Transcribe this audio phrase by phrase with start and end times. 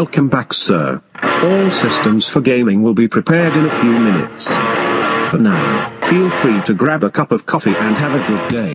[0.00, 0.98] Welcome back, sir.
[1.42, 4.48] All systems for gaming will be prepared in a few minutes.
[5.28, 8.72] For now, feel free to grab a cup of coffee and have a good day.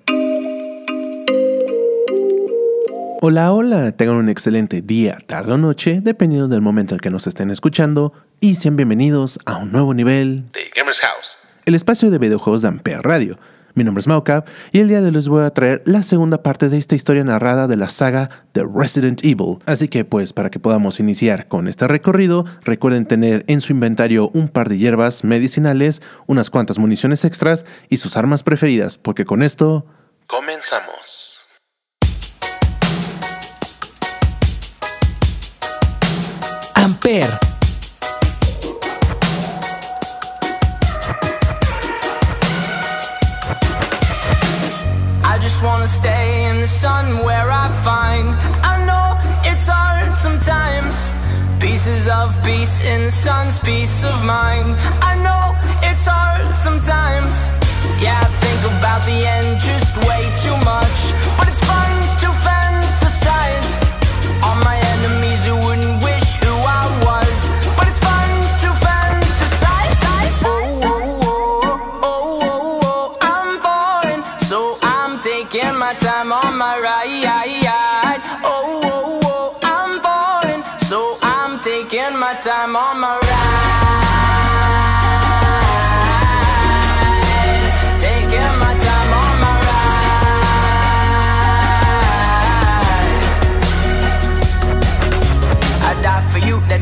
[3.23, 7.25] Hola, hola, tengan un excelente día, tarde o noche, dependiendo del momento en que nos
[7.25, 11.39] estén escuchando, y sean bienvenidos a un nuevo nivel de Gamers House.
[11.65, 13.39] el espacio de videojuegos de Ampere Radio.
[13.75, 16.41] Mi nombre es Maucap y el día de hoy les voy a traer la segunda
[16.41, 19.57] parte de esta historia narrada de la saga de Resident Evil.
[19.65, 24.31] Así que pues para que podamos iniciar con este recorrido, recuerden tener en su inventario
[24.33, 29.43] un par de hierbas medicinales, unas cuantas municiones extras y sus armas preferidas, porque con
[29.43, 29.85] esto
[30.25, 31.45] Comenzamos.
[36.75, 37.44] Amper.
[46.85, 48.29] Where I find.
[48.61, 51.09] I know it's hard sometimes.
[51.59, 54.75] Pieces of peace in the sun's peace of mind.
[55.01, 57.33] I know it's hard sometimes.
[57.99, 60.99] Yeah, I think about the end just way too much.
[61.39, 61.74] But it's fun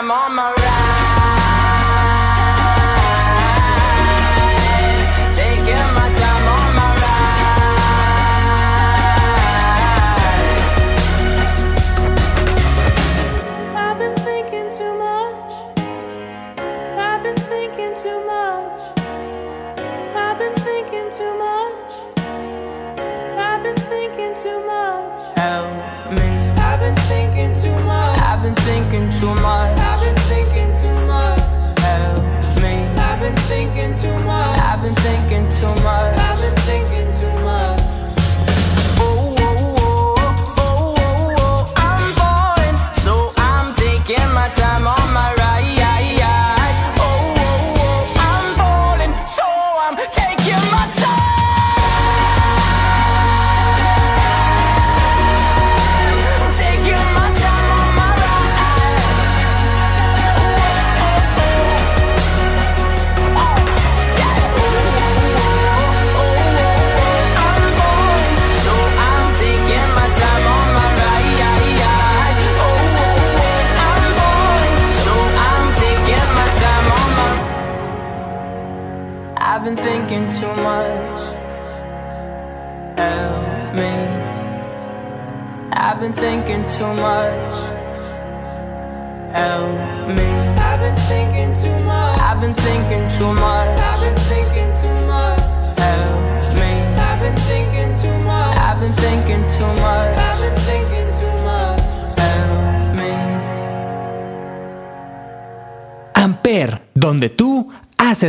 [0.00, 0.59] taking my time on my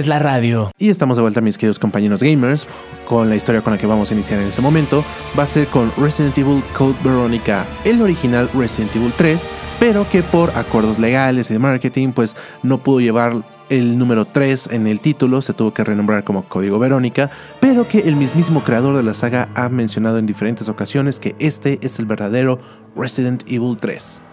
[0.01, 0.71] haces la radio.
[0.77, 2.67] Y estamos de vuelta, mis queridos compañeros gamers,
[3.05, 5.03] con la historia con la que vamos a iniciar en este momento.
[5.37, 9.49] Va a ser con Resident Evil Code Veronica, el original Resident Evil 3,
[9.79, 14.69] pero que por acuerdos legales y de marketing, pues no pudo llevar el número 3
[14.71, 18.97] en el título, se tuvo que renombrar como Código Verónica, pero que el mismísimo creador
[18.97, 22.59] de la saga ha mencionado en diferentes ocasiones que este es el verdadero
[22.95, 24.23] Resident Evil 3.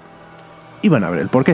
[0.82, 1.44] Y van a ver el por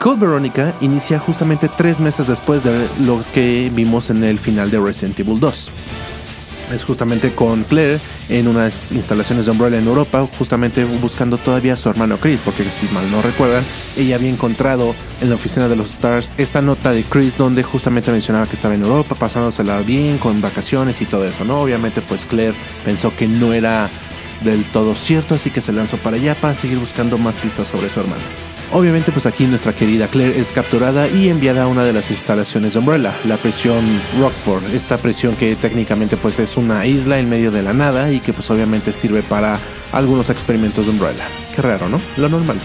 [0.00, 4.80] Code Veronica inicia justamente tres meses después de lo que vimos en el final de
[4.80, 5.70] Resident Evil 2.
[6.72, 8.00] Es justamente con Claire
[8.30, 12.64] en unas instalaciones de Umbrella en Europa, justamente buscando todavía a su hermano Chris, porque
[12.64, 13.62] si mal no recuerdan,
[13.98, 18.10] ella había encontrado en la oficina de los Stars esta nota de Chris donde justamente
[18.10, 21.60] mencionaba que estaba en Europa, pasándosela bien, con vacaciones y todo eso, ¿no?
[21.60, 22.54] Obviamente pues Claire
[22.86, 23.90] pensó que no era
[24.42, 27.90] del todo cierto, así que se lanzó para allá para seguir buscando más pistas sobre
[27.90, 28.49] su hermano.
[28.72, 32.74] Obviamente pues aquí nuestra querida Claire es capturada y enviada a una de las instalaciones
[32.74, 33.84] de Umbrella, la prisión
[34.20, 38.20] Rockford, esta prisión que técnicamente pues es una isla en medio de la nada y
[38.20, 39.58] que pues obviamente sirve para
[39.92, 41.26] algunos experimentos de Umbrella.
[41.54, 42.00] Qué raro, ¿no?
[42.16, 42.58] Lo normal.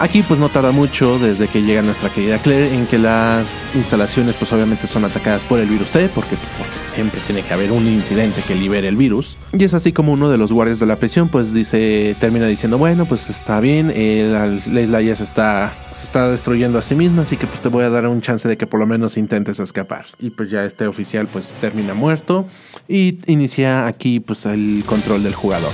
[0.00, 4.34] Aquí pues no tarda mucho desde que llega nuestra querida Claire en que las instalaciones
[4.34, 7.70] pues obviamente son atacadas por el virus T porque, pues, porque siempre tiene que haber
[7.70, 9.36] un incidente que libere el virus.
[9.52, 12.78] Y es así como uno de los guardias de la prisión pues dice, termina diciendo
[12.78, 16.82] bueno pues está bien, eh, la, la isla ya se está, se está destruyendo a
[16.82, 18.86] sí misma así que pues te voy a dar un chance de que por lo
[18.86, 20.06] menos intentes escapar.
[20.18, 22.46] Y pues ya este oficial pues termina muerto
[22.88, 25.72] y inicia aquí pues el control del jugador.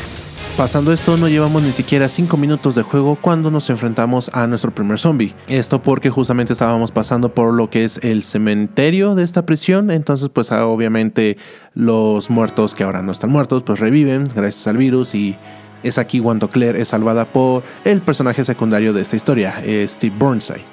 [0.57, 4.75] Pasando esto, no llevamos ni siquiera 5 minutos de juego cuando nos enfrentamos a nuestro
[4.75, 5.35] primer zombie.
[5.49, 9.91] Esto porque justamente estábamos pasando por lo que es el cementerio de esta prisión.
[9.91, 11.37] Entonces, pues ah, obviamente
[11.75, 15.37] los muertos que ahora no están muertos, pues reviven gracias al virus y
[15.83, 20.17] es aquí cuando Claire es salvada por el personaje secundario de esta historia, eh, Steve
[20.19, 20.65] Burnside,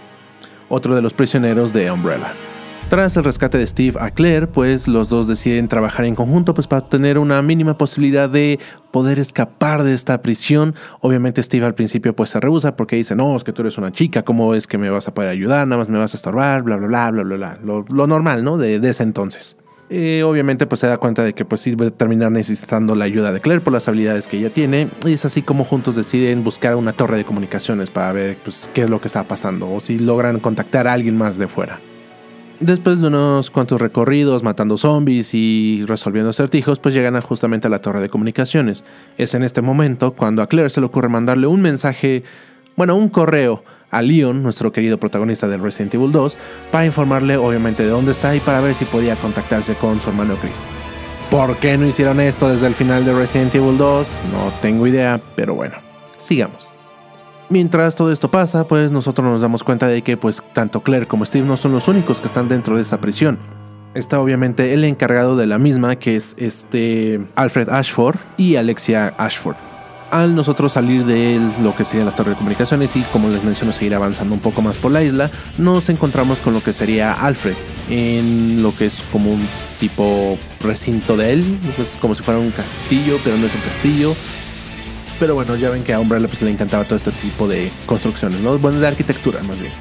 [0.70, 2.34] otro de los prisioneros de Umbrella.
[2.90, 6.68] Tras el rescate de Steve a Claire, pues los dos deciden trabajar en conjunto pues
[6.68, 8.60] para tener una mínima posibilidad de
[8.92, 10.76] poder escapar de esta prisión.
[11.02, 13.92] Obviamente Steve al principio pues se rehúsa porque dice, no, es que tú eres una
[13.92, 15.68] chica, ¿cómo es que me vas a poder ayudar?
[15.68, 17.84] Nada más me vas a estorbar, bla, bla, bla, bla, bla, bla.
[17.90, 18.58] Lo, normal, ¿no?
[18.58, 19.58] De, de ese entonces.
[19.90, 23.06] Eh, obviamente pues se da cuenta de que pues sí va a terminar necesitando la
[23.06, 26.44] ayuda de Claire por las habilidades que ella tiene y es así como juntos deciden
[26.44, 29.80] buscar una torre de comunicaciones para ver pues qué es lo que está pasando o
[29.80, 31.80] si logran contactar a alguien más de fuera.
[32.64, 37.82] Después de unos cuantos recorridos matando zombies y resolviendo acertijos, pues llegan justamente a la
[37.82, 38.86] torre de comunicaciones.
[39.18, 42.24] Es en este momento cuando a Claire se le ocurre mandarle un mensaje,
[42.78, 46.38] bueno, un correo a Leon, nuestro querido protagonista del Resident Evil 2,
[46.72, 50.36] para informarle obviamente de dónde está y para ver si podía contactarse con su hermano
[50.40, 50.66] Chris.
[51.30, 54.08] ¿Por qué no hicieron esto desde el final de Resident Evil 2?
[54.32, 55.76] No tengo idea, pero bueno,
[56.16, 56.80] sigamos.
[57.54, 61.24] Mientras todo esto pasa, pues nosotros nos damos cuenta de que pues tanto Claire como
[61.24, 63.38] Steve no son los únicos que están dentro de esa prisión.
[63.94, 69.56] Está obviamente el encargado de la misma, que es este Alfred Ashford y Alexia Ashford.
[70.10, 73.72] Al nosotros salir de lo que serían las torres de comunicaciones y como les menciono
[73.72, 75.30] seguir avanzando un poco más por la isla,
[75.60, 77.54] nos encontramos con lo que sería Alfred
[77.92, 79.42] en lo que es como un
[79.80, 84.16] tipo recinto de él, es como si fuera un castillo, pero no es un castillo.
[85.20, 88.40] Pero bueno, ya ven que a Umbrella pues le encantaba todo este tipo de construcciones,
[88.40, 88.58] ¿no?
[88.58, 89.72] Bueno, de arquitectura más bien.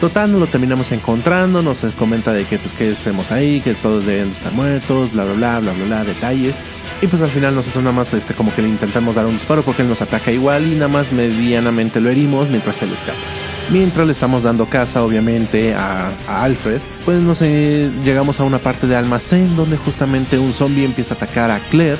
[0.00, 4.04] Total, nos lo terminamos encontrando, nos comenta de que pues qué hacemos ahí, que todos
[4.04, 6.56] deben de estar muertos, bla bla bla, bla bla bla, detalles.
[7.00, 9.62] Y pues al final nosotros nada más este como que le intentamos dar un disparo
[9.62, 13.18] porque él nos ataca igual y nada más medianamente lo herimos mientras él escapa.
[13.70, 18.58] Mientras le estamos dando casa obviamente a, a Alfred, pues no sé, llegamos a una
[18.58, 21.98] parte de almacén donde justamente un zombie empieza a atacar a Claire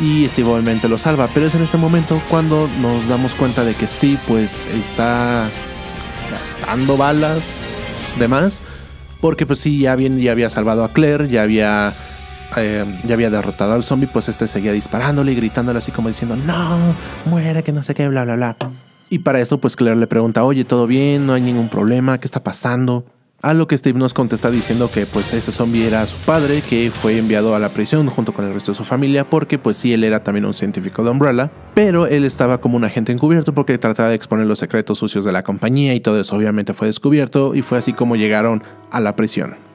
[0.00, 1.28] y Steve obviamente lo salva.
[1.32, 5.48] Pero es en este momento cuando nos damos cuenta de que Steve pues está
[6.30, 7.62] gastando balas
[8.18, 8.62] de más.
[9.20, 11.92] Porque pues sí, ya, bien, ya había salvado a Claire, ya había,
[12.56, 16.36] eh, ya había derrotado al zombie, pues este seguía disparándole y gritándole así como diciendo,
[16.36, 18.56] no, muere, que no sé qué, bla, bla, bla.
[19.10, 21.26] Y para eso pues Claire le pregunta, oye, ¿todo bien?
[21.26, 22.18] ¿No hay ningún problema?
[22.20, 23.04] ¿Qué está pasando?
[23.40, 26.90] A lo que Steve nos contesta diciendo que pues ese zombie era su padre que
[26.92, 29.92] fue enviado a la prisión junto con el resto de su familia porque pues sí
[29.92, 33.78] él era también un científico de Umbrella, pero él estaba como un agente encubierto porque
[33.78, 37.54] trataba de exponer los secretos sucios de la compañía y todo eso obviamente fue descubierto
[37.54, 39.67] y fue así como llegaron a la prisión.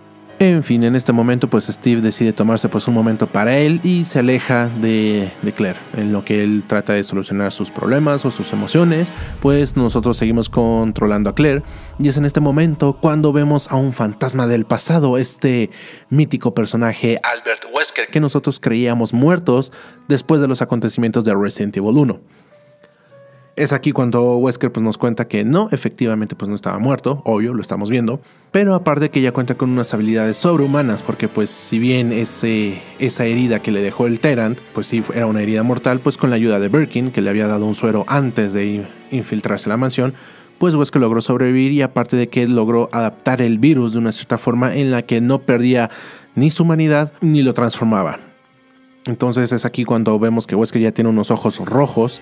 [0.44, 4.04] En fin, en este momento pues Steve decide tomarse pues un momento para él y
[4.04, 5.80] se aleja de, de Claire.
[5.96, 9.10] En lo que él trata de solucionar sus problemas o sus emociones,
[9.40, 11.64] pues nosotros seguimos controlando a Claire.
[11.98, 15.70] Y es en este momento cuando vemos a un fantasma del pasado, este
[16.10, 19.72] mítico personaje Albert Wesker que nosotros creíamos muertos
[20.10, 22.43] después de los acontecimientos de Resident Evil 1.
[23.56, 27.54] Es aquí cuando Wesker pues, nos cuenta que no, efectivamente pues no estaba muerto, obvio,
[27.54, 28.20] lo estamos viendo,
[28.52, 33.26] pero aparte que ya cuenta con unas habilidades sobrehumanas, porque pues si bien ese, esa
[33.26, 36.36] herida que le dejó el Terant, pues sí era una herida mortal, pues con la
[36.36, 40.16] ayuda de Birkin, que le había dado un suero antes de infiltrarse la mansión,
[40.58, 44.40] pues Wesker logró sobrevivir y aparte de que logró adaptar el virus de una cierta
[44.40, 45.92] forma en la que no perdía
[46.34, 48.20] ni su humanidad ni lo transformaba.
[49.06, 52.22] Entonces es aquí cuando vemos que Wesker ya tiene unos ojos rojos,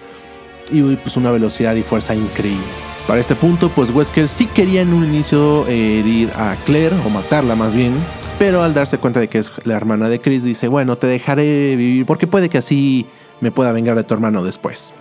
[0.72, 2.63] y pues una velocidad y fuerza increíble.
[3.08, 7.10] Para este punto, pues Wesker sí quería en un inicio eh, herir a Claire o
[7.10, 7.94] matarla más bien,
[8.38, 11.75] pero al darse cuenta de que es la hermana de Chris dice, bueno, te dejaré
[11.75, 13.06] vivir porque puede que así
[13.39, 14.94] me pueda vengar de tu hermano después.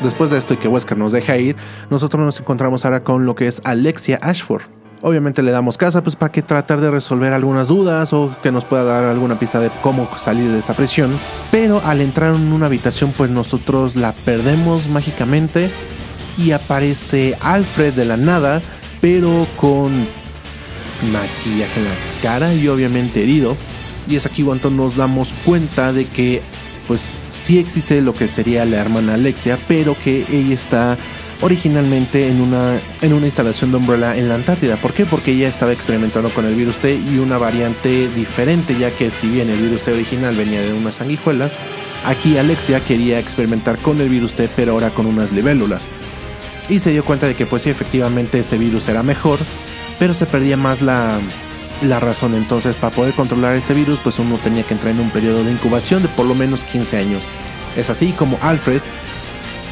[0.00, 1.56] Después de esto y que Wesker nos deja ir,
[1.90, 4.62] nosotros nos encontramos ahora con lo que es Alexia Ashford.
[5.02, 8.66] Obviamente le damos casa pues para que tratar de resolver algunas dudas o que nos
[8.66, 11.10] pueda dar alguna pista de cómo salir de esta presión.
[11.50, 15.70] Pero al entrar en una habitación pues nosotros la perdemos mágicamente
[16.36, 18.60] y aparece Alfred de la nada
[19.00, 19.90] pero con
[21.12, 21.90] maquillaje en la
[22.22, 23.56] cara y obviamente herido.
[24.06, 26.42] Y es aquí cuando nos damos cuenta de que
[26.86, 30.98] pues sí existe lo que sería la hermana Alexia, pero que ella está
[31.42, 34.76] originalmente en una, en una instalación de Umbrella en la Antártida.
[34.76, 35.06] ¿Por qué?
[35.06, 39.28] Porque ella estaba experimentando con el virus T y una variante diferente, ya que si
[39.28, 41.52] bien el virus T original venía de unas sanguijuelas,
[42.04, 45.88] aquí Alexia quería experimentar con el virus T, pero ahora con unas libélulas.
[46.68, 49.38] Y se dio cuenta de que pues sí, efectivamente este virus era mejor,
[49.98, 51.18] pero se perdía más la,
[51.82, 52.34] la razón.
[52.34, 55.52] Entonces, para poder controlar este virus, pues uno tenía que entrar en un periodo de
[55.52, 57.24] incubación de por lo menos 15 años.
[57.76, 58.82] Es así como Alfred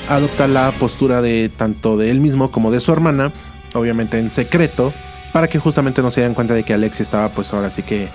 [0.09, 3.33] adopta la postura de tanto de él mismo como de su hermana,
[3.75, 4.93] obviamente en secreto,
[5.33, 8.09] para que justamente no se den cuenta de que Alexia estaba pues ahora sí que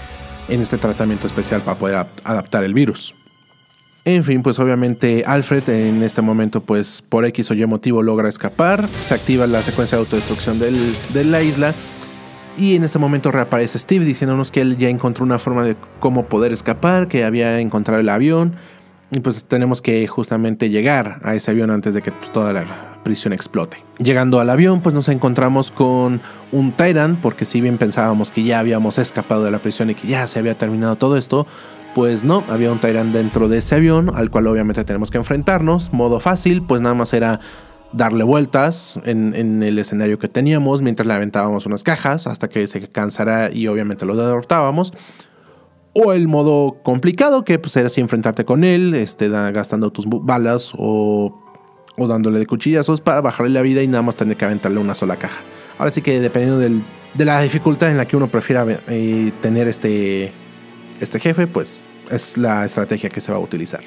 [0.49, 3.15] en este tratamiento especial para poder adaptar el virus.
[4.05, 8.27] En fin, pues obviamente Alfred en este momento pues por X o Y motivo logra
[8.27, 10.75] escapar, se activa la secuencia de autodestrucción del,
[11.13, 11.73] de la isla
[12.57, 16.25] y en este momento reaparece Steve diciéndonos que él ya encontró una forma de cómo
[16.25, 18.55] poder escapar, que había encontrado el avión
[19.13, 22.99] y pues tenemos que justamente llegar a ese avión antes de que pues, toda la
[23.03, 23.77] prisión explote.
[23.99, 28.59] Llegando al avión, pues nos encontramos con un Tyrant, porque si bien pensábamos que ya
[28.59, 31.45] habíamos escapado de la prisión y que ya se había terminado todo esto,
[31.93, 35.93] pues no, había un Tyrant dentro de ese avión, al cual obviamente tenemos que enfrentarnos.
[35.93, 37.39] Modo fácil, pues nada más era
[37.91, 42.65] darle vueltas en, en, el escenario que teníamos mientras le aventábamos unas cajas hasta que
[42.65, 44.93] se cansara y obviamente lo derrotábamos.
[45.93, 50.73] O el modo complicado, que pues era así enfrentarte con él, este, gastando tus balas
[50.75, 51.39] o,
[51.95, 54.95] o dándole de cuchillazos para bajarle la vida y nada más tener que aventarle una
[54.95, 55.41] sola caja.
[55.77, 56.83] Ahora sí que dependiendo del,
[57.13, 60.33] de la dificultad en la que uno prefiera eh, tener este,
[60.99, 63.83] este jefe, pues es la estrategia que se va a utilizar.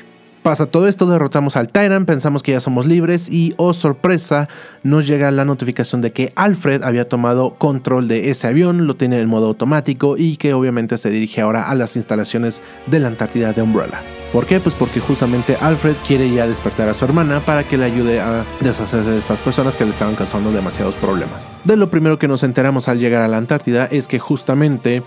[0.46, 4.48] Pasa todo esto, derrotamos al Tyrant, pensamos que ya somos libres y, oh sorpresa,
[4.84, 9.20] nos llega la notificación de que Alfred había tomado control de ese avión, lo tiene
[9.20, 13.52] en modo automático y que obviamente se dirige ahora a las instalaciones de la Antártida
[13.52, 14.00] de Umbrella.
[14.32, 14.60] ¿Por qué?
[14.60, 18.44] Pues porque justamente Alfred quiere ya despertar a su hermana para que le ayude a
[18.60, 21.50] deshacerse de estas personas que le estaban causando demasiados problemas.
[21.64, 25.02] De lo primero que nos enteramos al llegar a la Antártida es que justamente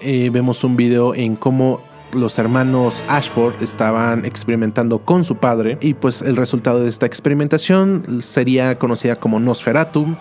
[0.00, 5.94] eh, vemos un video en cómo los hermanos Ashford estaban experimentando con su padre y
[5.94, 10.16] pues el resultado de esta experimentación sería conocida como Nosferatu.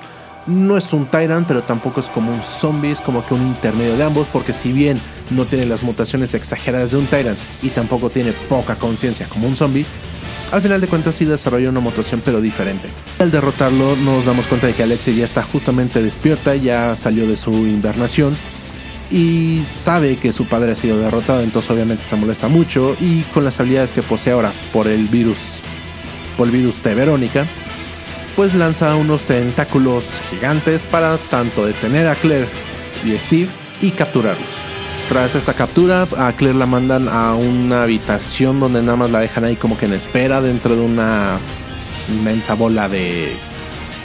[0.45, 3.97] No es un Tyrant, pero tampoco es como un zombie, es como que un intermedio
[3.97, 4.97] de ambos, porque si bien
[5.29, 9.57] no tiene las mutaciones exageradas de un Tyrant y tampoco tiene poca conciencia como un
[9.57, 9.85] zombie,
[10.53, 12.87] al final de cuentas sí desarrolla una mutación pero diferente.
[13.19, 17.35] Al derrotarlo nos damos cuenta de que Alexia ya está justamente despierta, ya salió de
[17.35, 18.33] su invernación
[19.09, 23.45] y sabe que su padre ha sido derrotado, entonces obviamente se molesta mucho y con
[23.45, 25.59] las habilidades que posee ahora por el virus,
[26.37, 27.45] por el virus T Verónica,
[28.35, 32.47] pues lanza unos tentáculos gigantes para tanto detener a Claire
[33.05, 33.49] y Steve
[33.81, 34.45] y capturarlos.
[35.09, 39.45] Tras esta captura, a Claire la mandan a una habitación donde nada más la dejan
[39.45, 41.37] ahí como que en espera dentro de una
[42.09, 43.31] inmensa bola de,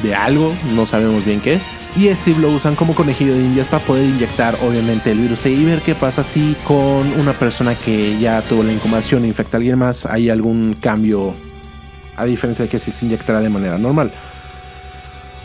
[0.05, 1.65] de algo, no sabemos bien qué es
[1.95, 5.51] y Steve lo usan como conejillo de indias para poder inyectar obviamente el virus T
[5.51, 9.59] y ver qué pasa si con una persona que ya tuvo la incubación infecta a
[9.59, 11.35] alguien más hay algún cambio
[12.17, 14.13] a diferencia de que si se inyectara de manera normal.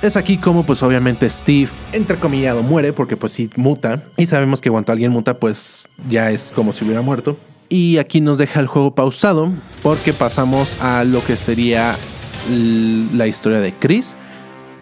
[0.02, 4.04] Es aquí como pues obviamente Steve, entrecomillado, muere porque pues sí muta.
[4.16, 7.38] Y sabemos que cuando alguien muta pues ya es como si hubiera muerto.
[7.70, 9.52] Y aquí nos deja el juego pausado
[9.82, 11.96] porque pasamos a lo que sería
[13.14, 14.16] la historia de Chris,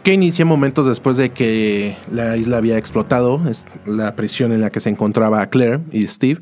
[0.05, 4.69] que inicia momentos después de que la isla había explotado, es la prisión en la
[4.69, 6.41] que se encontraba Claire y Steve.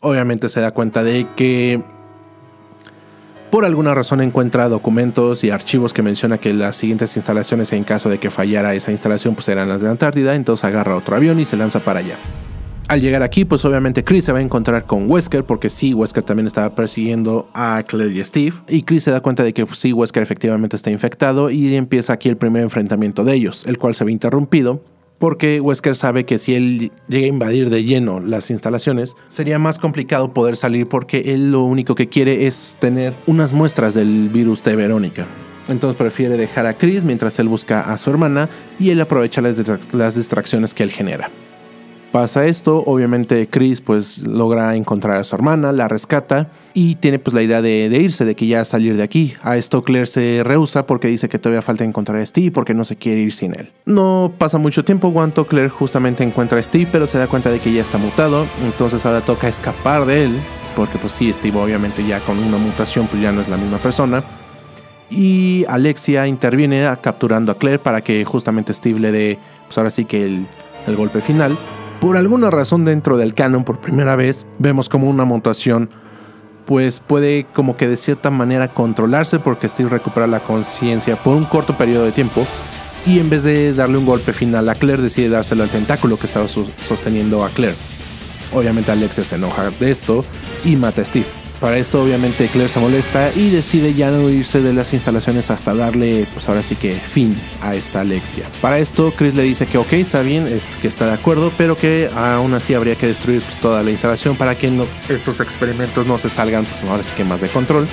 [0.00, 1.82] Obviamente se da cuenta de que
[3.50, 8.08] por alguna razón encuentra documentos y archivos que menciona que las siguientes instalaciones en caso
[8.08, 11.44] de que fallara esa instalación pues eran las de Antártida, entonces agarra otro avión y
[11.44, 12.16] se lanza para allá.
[12.90, 16.24] Al llegar aquí, pues obviamente Chris se va a encontrar con Wesker, porque sí, Wesker
[16.24, 18.56] también estaba persiguiendo a Claire y Steve.
[18.68, 22.14] Y Chris se da cuenta de que pues, sí, Wesker efectivamente está infectado y empieza
[22.14, 24.82] aquí el primer enfrentamiento de ellos, el cual se ve interrumpido.
[25.18, 29.78] Porque Wesker sabe que si él llega a invadir de lleno las instalaciones, sería más
[29.78, 34.64] complicado poder salir porque él lo único que quiere es tener unas muestras del virus
[34.64, 35.28] de Verónica.
[35.68, 40.16] Entonces prefiere dejar a Chris mientras él busca a su hermana y él aprovecha las
[40.16, 41.30] distracciones que él genera.
[42.12, 47.34] Pasa esto, obviamente Chris pues logra encontrar a su hermana, la rescata y tiene pues
[47.34, 49.34] la idea de, irse, de que ya salir de aquí.
[49.42, 52.82] A esto Claire se rehúsa porque dice que todavía falta encontrar a Steve porque no
[52.82, 53.70] se quiere ir sin él.
[53.86, 57.60] No pasa mucho tiempo cuando Claire justamente encuentra a Steve pero se da cuenta de
[57.60, 60.36] que ya está mutado, entonces ahora toca escapar de él
[60.74, 63.78] porque pues sí, Steve obviamente ya con una mutación pues ya no es la misma
[63.78, 64.24] persona.
[65.10, 70.04] Y Alexia interviene capturando a Claire para que justamente Steve le dé, pues ahora sí
[70.04, 71.56] que el golpe final.
[72.00, 75.90] Por alguna razón dentro del canon, por primera vez, vemos como una mutación
[76.64, 81.44] pues puede como que de cierta manera controlarse porque Steve recupera la conciencia por un
[81.44, 82.46] corto periodo de tiempo
[83.06, 86.26] y en vez de darle un golpe final a Claire decide dárselo al tentáculo que
[86.26, 87.76] estaba sosteniendo a Claire.
[88.52, 90.24] Obviamente Alexia se enoja de esto
[90.64, 91.26] y mata a Steve.
[91.60, 95.74] Para esto obviamente Claire se molesta y decide ya no irse de las instalaciones hasta
[95.74, 98.46] darle pues ahora sí que fin a esta Alexia.
[98.62, 100.48] Para esto Chris le dice que ok está bien,
[100.80, 104.36] que está de acuerdo, pero que aún así habría que destruir pues, toda la instalación
[104.36, 104.70] para que
[105.10, 107.86] estos experimentos no se salgan pues ahora sí que más de control.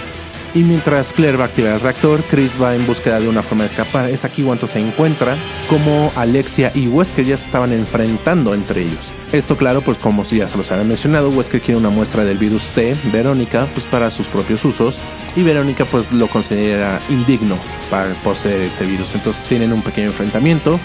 [0.54, 3.64] Y mientras Claire va a activar el reactor, Chris va en búsqueda de una forma
[3.64, 4.10] de escapar.
[4.10, 5.36] Es aquí cuando se encuentra
[5.70, 9.14] como Alexia y Wesker ya se estaban enfrentando entre ellos.
[9.32, 12.38] Esto claro, pues como si ya se los había mencionado, Wesker quiere una muestra del
[12.38, 15.00] virus T, Verónica, pues para sus propios usos.
[15.36, 17.58] Y Verónica pues lo considera indigno
[17.92, 19.14] para poseer este virus.
[19.14, 20.80] Entonces tienen un pequeño enfrentamiento.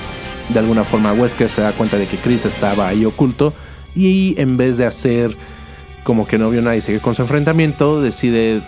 [0.48, 3.54] De alguna forma Wesker se da cuenta de que Chris estaba ahí oculto.
[3.94, 5.36] Y en vez de hacer
[6.04, 8.60] como que no vio nada y seguir con su enfrentamiento, decide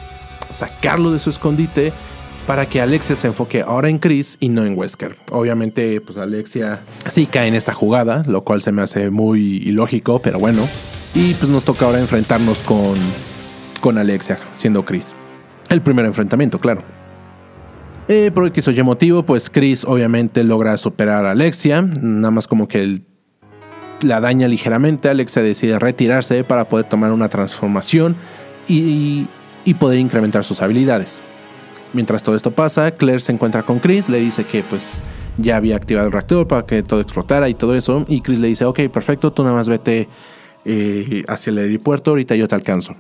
[0.50, 1.92] sacarlo de su escondite
[2.46, 5.16] para que Alexia se enfoque ahora en Chris y no en Wesker.
[5.30, 10.20] Obviamente, pues Alexia sí cae en esta jugada, lo cual se me hace muy ilógico,
[10.20, 10.68] pero bueno.
[11.14, 12.94] Y pues nos toca ahora enfrentarnos con,
[13.80, 15.14] con Alexia, siendo Chris.
[15.70, 16.82] El primer enfrentamiento, claro.
[18.08, 22.46] Eh, por X o Y motivo, pues Chris obviamente logra superar a Alexia, nada más
[22.46, 23.00] como que
[24.02, 25.08] la daña ligeramente.
[25.08, 28.16] Alexia decide retirarse para poder tomar una transformación
[28.68, 29.26] y,
[29.64, 31.22] y poder incrementar sus habilidades.
[31.92, 35.00] Mientras todo esto pasa, Claire se encuentra con Chris, le dice que pues
[35.38, 38.04] ya había activado el reactor para que todo explotara y todo eso.
[38.08, 40.08] Y Chris le dice, ok, perfecto, tú nada más vete
[40.64, 42.96] eh, hacia el aeropuerto, ahorita yo te alcanzo.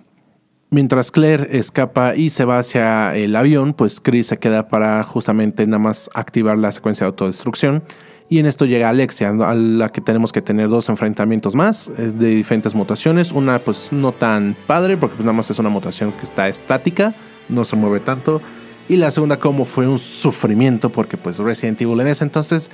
[0.70, 5.66] Mientras Claire escapa y se va hacia el avión, pues Chris se queda para justamente
[5.66, 7.84] nada más activar la secuencia de autodestrucción.
[8.28, 12.10] Y en esto llega Alexia, a la que tenemos que tener dos enfrentamientos más eh,
[12.14, 13.32] de diferentes mutaciones.
[13.32, 17.14] Una pues no tan padre porque pues nada más es una mutación que está estática,
[17.48, 18.40] no se mueve tanto.
[18.88, 22.70] Y la segunda como fue un sufrimiento porque pues Resident Evil en ese entonces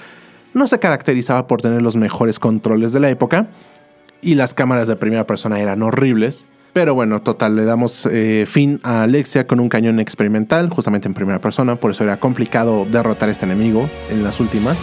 [0.54, 3.48] no se caracterizaba por tener los mejores controles de la época.
[4.22, 6.46] Y las cámaras de primera persona eran horribles.
[6.72, 11.14] Pero bueno, total, le damos eh, fin a Alexia con un cañón experimental, justamente en
[11.14, 14.78] primera persona, por eso era complicado derrotar a este enemigo en las últimas.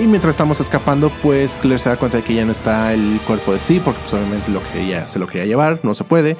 [0.00, 3.20] Y mientras estamos escapando, pues Claire se da cuenta de que ya no está el
[3.26, 6.04] cuerpo de Steve, porque pues, obviamente lo que ella se lo quería llevar, no se
[6.04, 6.38] puede.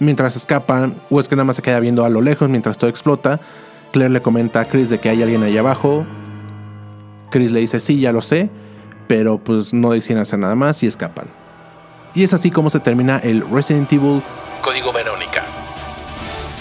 [0.00, 3.40] Mientras escapan, Wesker nada más se queda viendo a lo lejos mientras todo explota.
[3.90, 6.04] Claire le comenta a Chris de que hay alguien ahí abajo.
[7.30, 8.50] Chris le dice, sí, ya lo sé,
[9.08, 11.28] pero pues no deciden hacer nada más y escapan.
[12.14, 14.20] Y es así como se termina el Resident Evil
[14.62, 15.39] Código Verónica.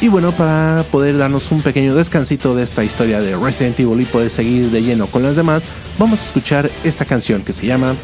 [0.02, 4.06] Y bueno, para poder darnos un pequeño descansito de esta historia de Resident Evil y
[4.06, 5.66] poder seguir de lleno con las demás,
[5.98, 7.96] vamos a escuchar esta canción que se llama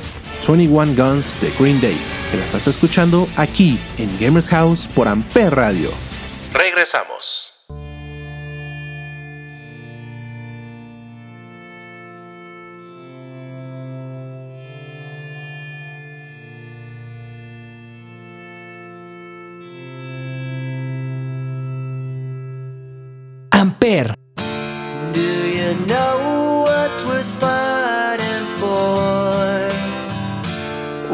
[0.48, 1.98] 21 Guns de Green Day,
[2.32, 5.90] que la estás escuchando aquí en Gamers House por Ampere Radio.
[6.54, 7.55] Regresamos.
[23.66, 24.08] Amper.
[25.12, 29.70] Do you know what's worth fighting for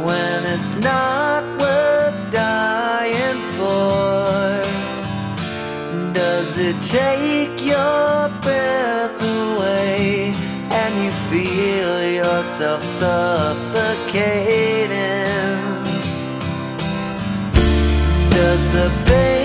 [0.07, 4.61] when it's not worth dying for?
[6.11, 10.33] Does it take your breath away
[10.81, 14.09] and you feel yourself suffocating?
[18.31, 19.40] Does the pain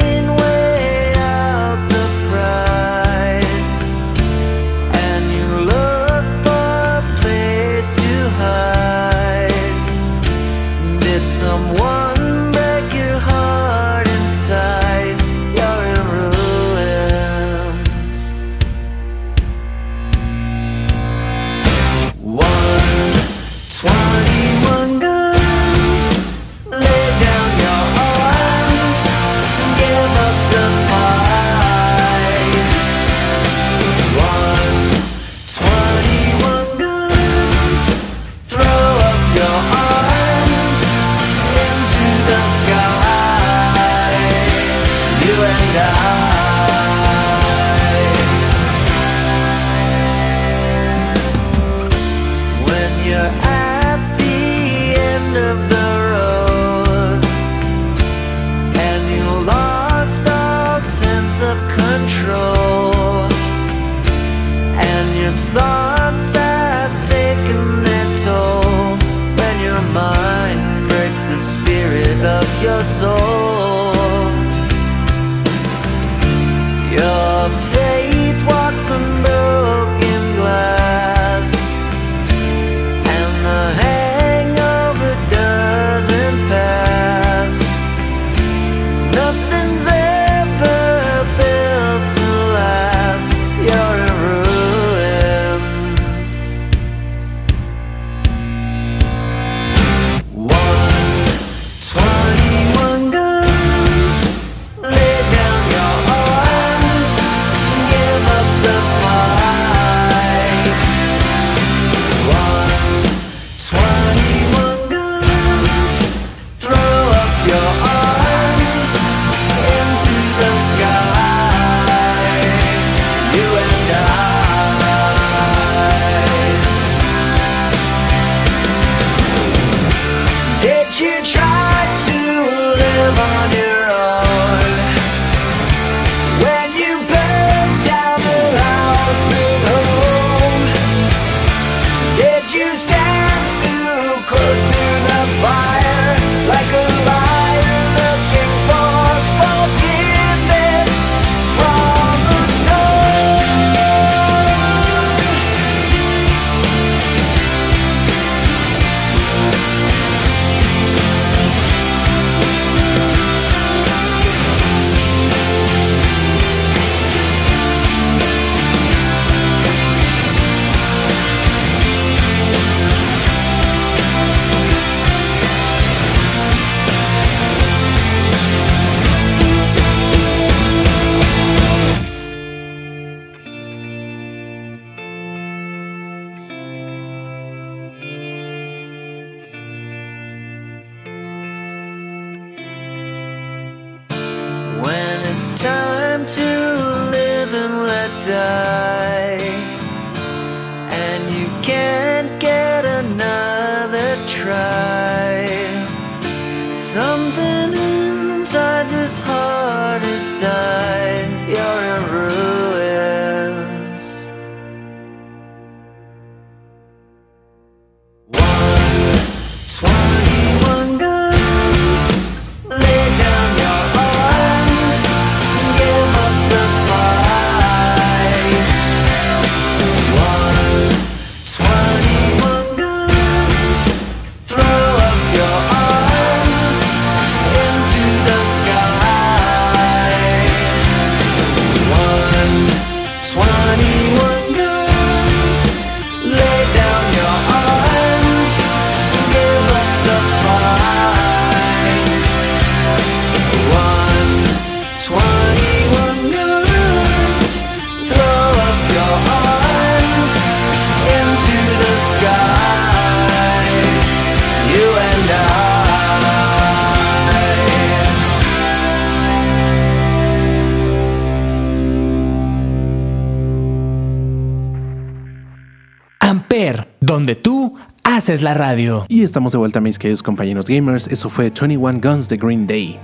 [278.26, 279.06] haces la radio.
[279.08, 281.06] Y estamos de vuelta, mis queridos compañeros gamers.
[281.06, 282.98] Eso fue 21 Guns de Green Day.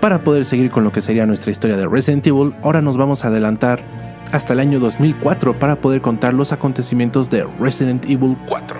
[0.00, 3.22] Para poder seguir con lo que sería nuestra historia de Resident Evil, ahora nos vamos
[3.22, 3.82] a adelantar
[4.32, 8.78] hasta el año 2004 para poder contar los acontecimientos de Resident Evil 4.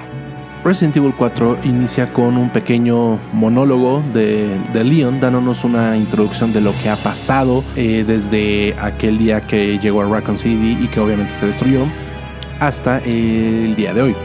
[0.64, 6.62] Resident Evil 4 inicia con un pequeño monólogo de, de Leon dándonos una introducción de
[6.62, 11.00] lo que ha pasado eh, desde aquel día que llegó a Raccoon City y que
[11.00, 11.86] obviamente se destruyó
[12.60, 14.16] hasta el día de hoy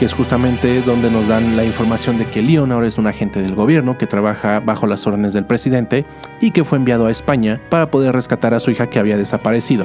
[0.00, 3.42] que es justamente donde nos dan la información de que Leon ahora es un agente
[3.42, 6.06] del gobierno que trabaja bajo las órdenes del presidente
[6.40, 9.84] y que fue enviado a España para poder rescatar a su hija que había desaparecido.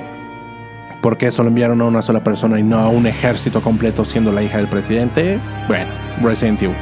[1.01, 4.31] ¿Por qué solo enviaron a una sola persona y no a un ejército completo siendo
[4.31, 5.37] la hija del presidente?
[5.67, 6.77] Bueno, Resident Evil.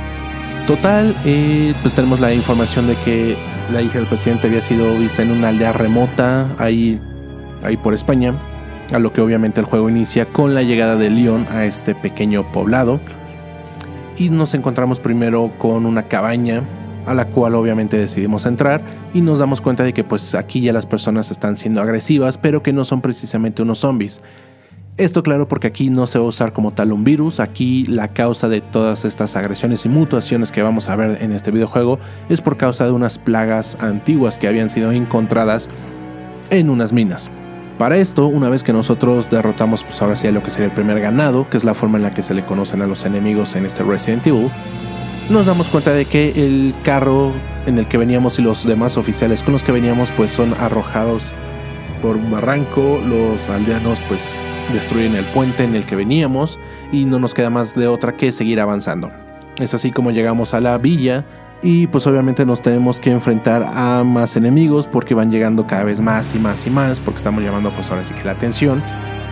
[0.67, 3.35] Total, eh, pues tenemos la información de que
[3.71, 7.01] la hija del presidente había sido vista en una aldea remota ahí,
[7.63, 8.35] ahí por España,
[8.93, 12.51] a lo que obviamente el juego inicia con la llegada de Leon a este pequeño
[12.51, 13.01] poblado
[14.17, 16.63] y nos encontramos primero con una cabaña
[17.05, 18.81] a la cual obviamente decidimos entrar
[19.13, 22.63] y nos damos cuenta de que pues aquí ya las personas están siendo agresivas pero
[22.63, 24.21] que no son precisamente unos zombies.
[24.95, 28.09] Esto claro porque aquí no se va a usar como tal un virus, aquí la
[28.09, 31.97] causa de todas estas agresiones y mutaciones que vamos a ver en este videojuego
[32.29, 35.67] es por causa de unas plagas antiguas que habían sido encontradas
[36.51, 37.31] en unas minas.
[37.77, 40.99] Para esto, una vez que nosotros derrotamos, pues ahora sí lo que sería el primer
[40.99, 43.65] ganado, que es la forma en la que se le conocen a los enemigos en
[43.65, 44.49] este Resident Evil,
[45.29, 47.31] nos damos cuenta de que el carro
[47.65, 51.33] en el que veníamos y los demás oficiales con los que veníamos, pues son arrojados
[52.01, 54.35] por un barranco, los aldeanos pues
[54.71, 56.59] destruyen el puente en el que veníamos
[56.91, 59.11] y no nos queda más de otra que seguir avanzando.
[59.57, 61.25] Es así como llegamos a la villa
[61.63, 66.01] y pues obviamente nos tenemos que enfrentar a más enemigos porque van llegando cada vez
[66.01, 68.83] más y más y más porque estamos llamando pues ahora sí que la atención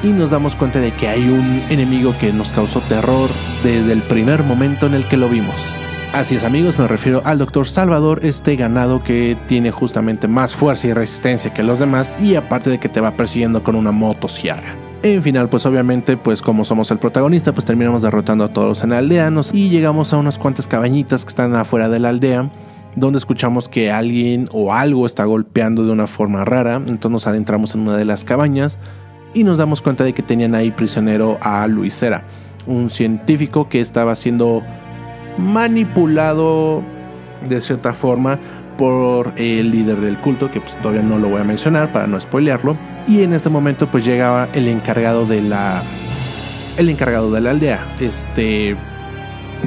[0.04, 3.30] y nos damos cuenta de que hay un enemigo que nos causó terror
[3.64, 5.76] desde el primer momento en el que lo vimos.
[6.14, 7.68] Así es amigos, me refiero al Dr.
[7.68, 12.70] Salvador, este ganado que tiene justamente más fuerza y resistencia que los demás y aparte
[12.70, 14.81] de que te va persiguiendo con una motosierra.
[15.04, 18.84] En final, pues obviamente, pues como somos el protagonista, pues terminamos derrotando a todos los
[18.84, 22.52] aldeanos y llegamos a unas cuantas cabañitas que están afuera de la aldea,
[22.96, 26.76] donde escuchamos que alguien o algo está golpeando de una forma rara.
[26.76, 28.78] Entonces nos adentramos en una de las cabañas
[29.34, 32.24] y nos damos cuenta de que tenían ahí prisionero a Luisera,
[32.68, 34.62] un científico que estaba siendo
[35.40, 36.84] manipulado
[37.50, 38.38] de cierta forma
[38.78, 42.22] por el líder del culto, que pues todavía no lo voy a mencionar para no
[42.22, 42.91] spoilearlo.
[43.08, 45.84] Y en este momento pues llegaba el encargado de la
[46.78, 48.76] el encargado de la aldea, este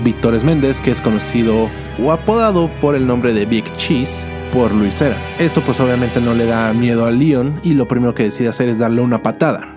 [0.02, 1.68] Víctor Méndez, que es conocido
[2.02, 5.16] o apodado por el nombre de Big Cheese por Luisera.
[5.38, 8.68] Esto pues obviamente no le da miedo a Leon y lo primero que decide hacer
[8.68, 9.68] es darle una patada,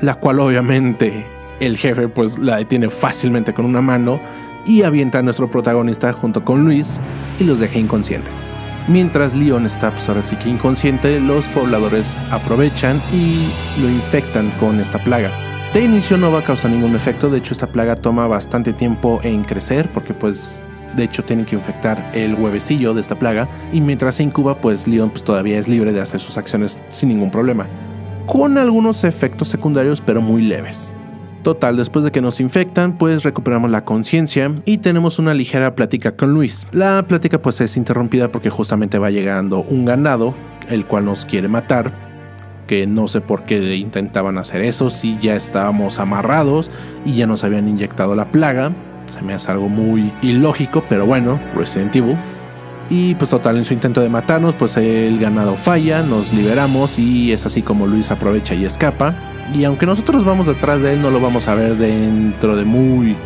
[0.00, 1.26] la cual obviamente
[1.60, 4.20] el jefe pues la detiene fácilmente con una mano
[4.66, 7.00] y avienta a nuestro protagonista junto con Luis
[7.38, 8.34] y los deja inconscientes.
[8.88, 13.48] Mientras Leon está pues ahora sí que inconsciente, los pobladores aprovechan y
[13.80, 15.30] lo infectan con esta plaga.
[15.72, 19.20] De inicio no va a causar ningún efecto, de hecho esta plaga toma bastante tiempo
[19.22, 20.62] en crecer porque pues
[20.96, 24.86] de hecho tienen que infectar el huevecillo de esta plaga y mientras se incuba pues
[24.86, 27.66] Leon pues todavía es libre de hacer sus acciones sin ningún problema.
[28.26, 30.92] Con algunos efectos secundarios pero muy leves.
[31.42, 36.16] Total, después de que nos infectan, pues recuperamos la conciencia y tenemos una ligera plática
[36.16, 36.68] con Luis.
[36.70, 40.34] La plática pues es interrumpida porque justamente va llegando un ganado,
[40.68, 41.92] el cual nos quiere matar,
[42.68, 46.70] que no sé por qué intentaban hacer eso, si ya estábamos amarrados
[47.04, 48.70] y ya nos habían inyectado la plaga.
[49.06, 52.16] Se me hace algo muy ilógico, pero bueno, Resident Evil.
[52.88, 57.32] Y pues total, en su intento de matarnos, pues el ganado falla, nos liberamos y
[57.32, 59.31] es así como Luis aprovecha y escapa.
[59.54, 63.16] Y aunque nosotros vamos detrás de él, no lo vamos a ver dentro de muy,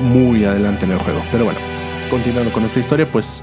[0.00, 1.22] muy adelante en el juego.
[1.30, 1.58] Pero bueno,
[2.10, 3.42] continuando con esta historia, pues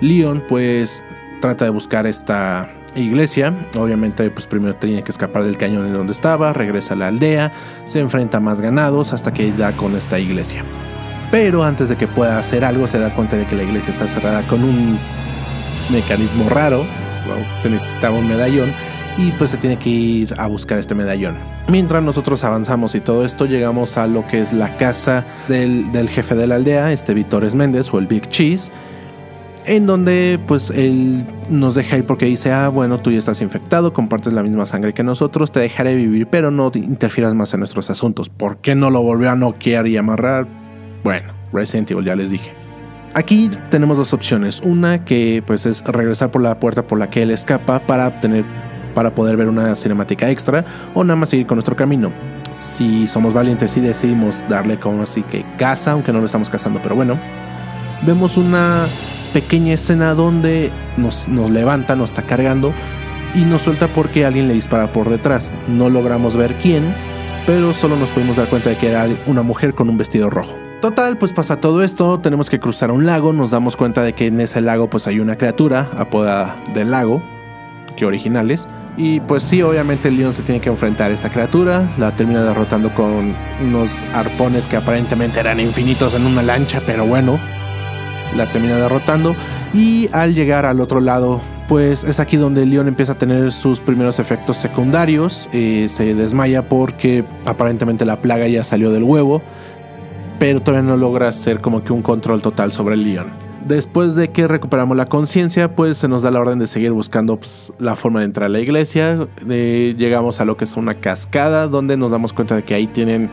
[0.00, 1.04] Leon pues
[1.40, 3.54] trata de buscar esta iglesia.
[3.76, 7.52] Obviamente, pues primero tenía que escapar del cañón en donde estaba, regresa a la aldea,
[7.84, 10.64] se enfrenta a más ganados hasta que da con esta iglesia.
[11.30, 14.06] Pero antes de que pueda hacer algo, se da cuenta de que la iglesia está
[14.06, 14.98] cerrada con un
[15.90, 16.86] mecanismo raro.
[17.56, 18.72] Se necesitaba un medallón
[19.16, 21.36] y pues se tiene que ir a buscar este medallón.
[21.68, 26.08] Mientras nosotros avanzamos y todo esto, llegamos a lo que es la casa del, del
[26.08, 28.70] jefe de la aldea, este Vítores Méndez o el Big Cheese,
[29.66, 33.92] en donde pues él nos deja ir porque dice, ah, bueno, tú ya estás infectado,
[33.92, 37.60] compartes la misma sangre que nosotros, te dejaré vivir, pero no te interfieras más en
[37.60, 38.28] nuestros asuntos.
[38.28, 40.46] ¿Por qué no lo volvió a noquear y amarrar?
[41.02, 42.52] Bueno, Resident Evil ya les dije.
[43.14, 44.60] Aquí tenemos dos opciones.
[44.64, 48.44] Una que pues es regresar por la puerta por la que él escapa para tener
[48.94, 52.12] para poder ver una cinemática extra o nada más seguir con nuestro camino.
[52.54, 56.80] si somos valientes y decidimos darle como así que caza, aunque no lo estamos cazando,
[56.80, 57.18] pero bueno,
[58.06, 58.86] vemos una
[59.32, 62.72] pequeña escena donde nos, nos levanta, nos está cargando
[63.34, 65.52] y nos suelta porque alguien le dispara por detrás.
[65.66, 66.94] No logramos ver quién,
[67.46, 70.56] pero solo nos pudimos dar cuenta de que era una mujer con un vestido rojo.
[70.80, 74.26] Total, pues pasa todo esto, tenemos que cruzar un lago, nos damos cuenta de que
[74.26, 77.22] en ese lago pues hay una criatura apodada del lago,
[77.96, 78.68] que originales.
[78.96, 82.94] Y pues sí, obviamente Leon se tiene que enfrentar a esta criatura, la termina derrotando
[82.94, 87.40] con unos arpones que aparentemente eran infinitos en una lancha, pero bueno,
[88.36, 89.34] la termina derrotando.
[89.72, 93.80] Y al llegar al otro lado, pues es aquí donde Leon empieza a tener sus
[93.80, 95.48] primeros efectos secundarios.
[95.52, 99.42] Eh, se desmaya porque aparentemente la plaga ya salió del huevo,
[100.38, 103.43] pero todavía no logra hacer como que un control total sobre Leon.
[103.64, 107.38] Después de que recuperamos la conciencia, pues se nos da la orden de seguir buscando
[107.38, 109.26] pues, la forma de entrar a la iglesia.
[109.48, 112.86] Eh, llegamos a lo que es una cascada, donde nos damos cuenta de que ahí
[112.86, 113.30] tienen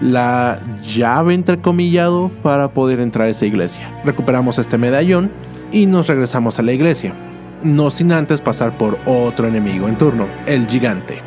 [0.00, 4.02] la llave entrecomillado para poder entrar a esa iglesia.
[4.04, 5.30] Recuperamos este medallón
[5.70, 7.14] y nos regresamos a la iglesia.
[7.62, 11.20] No sin antes pasar por otro enemigo en turno, el gigante.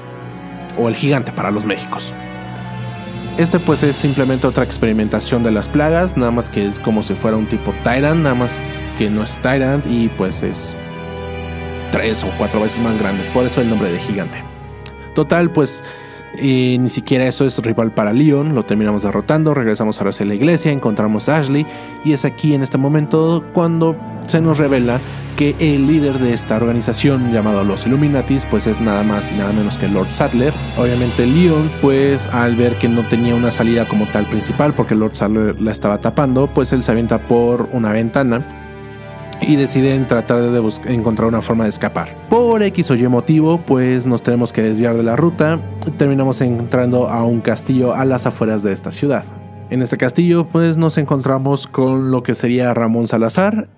[0.77, 2.13] O el gigante para los Méxicos.
[3.41, 7.15] Este pues es simplemente otra experimentación de las plagas, nada más que es como si
[7.15, 8.61] fuera un tipo Tyrant, nada más
[8.99, 10.75] que no es Tyrant y pues es
[11.91, 14.43] tres o cuatro veces más grande, por eso el nombre de gigante.
[15.15, 15.83] Total, pues
[16.39, 20.71] ni siquiera eso es rival para Leon, lo terminamos derrotando, regresamos ahora hacia la iglesia,
[20.71, 21.65] encontramos a Ashley
[22.05, 23.95] y es aquí en este momento cuando
[24.31, 25.01] se nos revela
[25.35, 29.51] que el líder de esta organización llamado los Illuminatis pues es nada más y nada
[29.51, 30.53] menos que Lord Sadler.
[30.77, 35.15] Obviamente Leon pues al ver que no tenía una salida como tal principal porque Lord
[35.15, 38.57] Sadler la estaba tapando pues él se avienta por una ventana
[39.41, 42.15] y deciden tratar de encontrar una forma de escapar.
[42.29, 45.59] Por X o Y motivo, pues nos tenemos que desviar de la ruta
[45.97, 49.25] terminamos entrando a un castillo a las afueras de esta ciudad.
[49.71, 53.69] En este castillo, pues nos encontramos con lo que sería Ramón Salazar.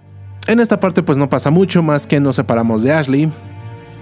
[0.45, 3.31] En esta parte, pues no pasa mucho más que nos separamos de Ashley,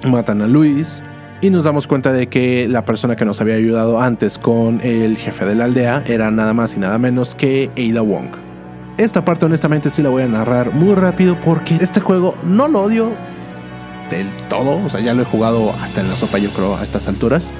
[0.07, 1.03] matan a Luis
[1.39, 5.17] y nos damos cuenta de que la persona que nos había ayudado antes con el
[5.17, 8.29] jefe de la aldea era nada más y nada menos que Ada Wong.
[8.97, 12.81] Esta parte honestamente sí la voy a narrar muy rápido porque este juego no lo
[12.81, 13.11] odio
[14.09, 16.83] del todo, o sea, ya lo he jugado hasta en la sopa yo creo a
[16.83, 17.53] estas alturas,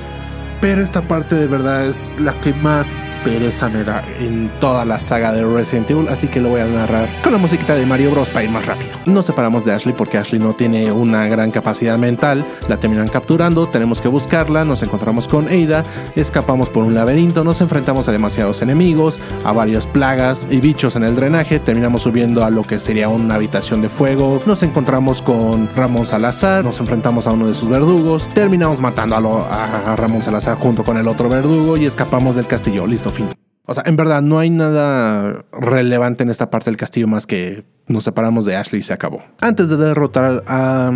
[0.61, 4.99] pero esta parte de verdad es la que más pereza me da en toda la
[4.99, 8.11] saga de Resident Evil, así que lo voy a narrar con la musiquita de Mario
[8.11, 8.91] Bros para ir más rápido.
[9.05, 13.67] Nos separamos de Ashley porque Ashley no tiene una gran capacidad mental, la terminan capturando,
[13.67, 15.83] tenemos que buscarla, nos encontramos con Ada,
[16.15, 21.03] escapamos por un laberinto, nos enfrentamos a demasiados enemigos, a varias plagas y bichos en
[21.03, 25.69] el drenaje, terminamos subiendo a lo que sería una habitación de fuego, nos encontramos con
[25.75, 30.50] Ramón Salazar, nos enfrentamos a uno de sus verdugos, terminamos matando a, a Ramón Salazar
[30.55, 33.27] junto con el otro verdugo y escapamos del castillo, listo, fin.
[33.65, 37.63] O sea, en verdad no hay nada relevante en esta parte del castillo más que
[37.87, 39.23] nos separamos de Ashley y se acabó.
[39.39, 40.91] Antes de derrotar a,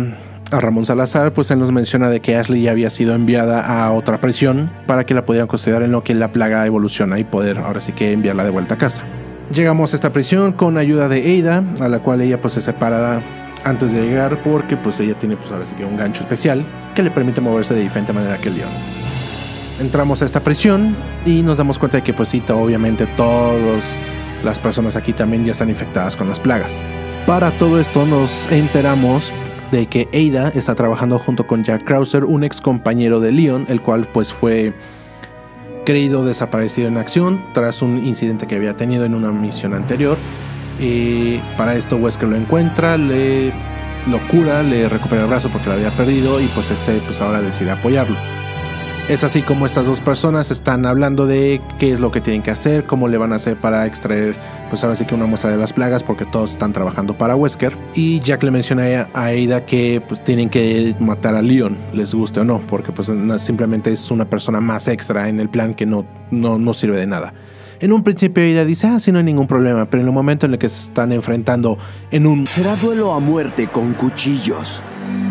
[0.50, 4.20] Ramón Salazar, pues él nos menciona de que Ashley ya había sido enviada a otra
[4.20, 7.80] prisión para que la pudieran custodiar en lo que la plaga evoluciona y poder ahora
[7.80, 9.02] sí que enviarla de vuelta a casa.
[9.50, 13.22] Llegamos a esta prisión con ayuda de Ada, a la cual ella pues se separa
[13.64, 16.64] antes de llegar porque pues ella tiene pues ahora sí que un gancho especial
[16.94, 19.05] que le permite moverse de diferente manera que el león.
[19.80, 23.82] Entramos a esta prisión y nos damos cuenta de que pues sí, obviamente todas
[24.42, 26.82] las personas aquí también ya están infectadas con las plagas.
[27.26, 29.32] Para todo esto nos enteramos
[29.70, 33.82] de que Ada está trabajando junto con Jack Krauser, un ex compañero de Leon, el
[33.82, 34.72] cual pues fue
[35.84, 40.16] creído desaparecido en acción tras un incidente que había tenido en una misión anterior.
[40.80, 43.52] Y para esto Wesker lo encuentra, le
[44.06, 47.42] lo cura, le recupera el brazo porque lo había perdido y pues este pues ahora
[47.42, 48.16] decide apoyarlo.
[49.08, 52.50] Es así como estas dos personas están hablando de qué es lo que tienen que
[52.50, 54.34] hacer, cómo le van a hacer para extraer,
[54.68, 57.78] pues ahora sí que una muestra de las plagas, porque todos están trabajando para Wesker.
[57.94, 62.40] Y Jack le menciona a Ada que pues tienen que matar a Leon, les guste
[62.40, 66.04] o no, porque pues simplemente es una persona más extra en el plan que no,
[66.32, 67.32] no, no sirve de nada.
[67.78, 70.46] En un principio Ada dice, ah, sí, no hay ningún problema, pero en el momento
[70.46, 71.78] en el que se están enfrentando
[72.10, 74.82] en un Será duelo a muerte con cuchillos.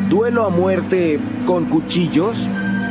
[0.08, 2.38] ¿Duelo a muerte con cuchillos?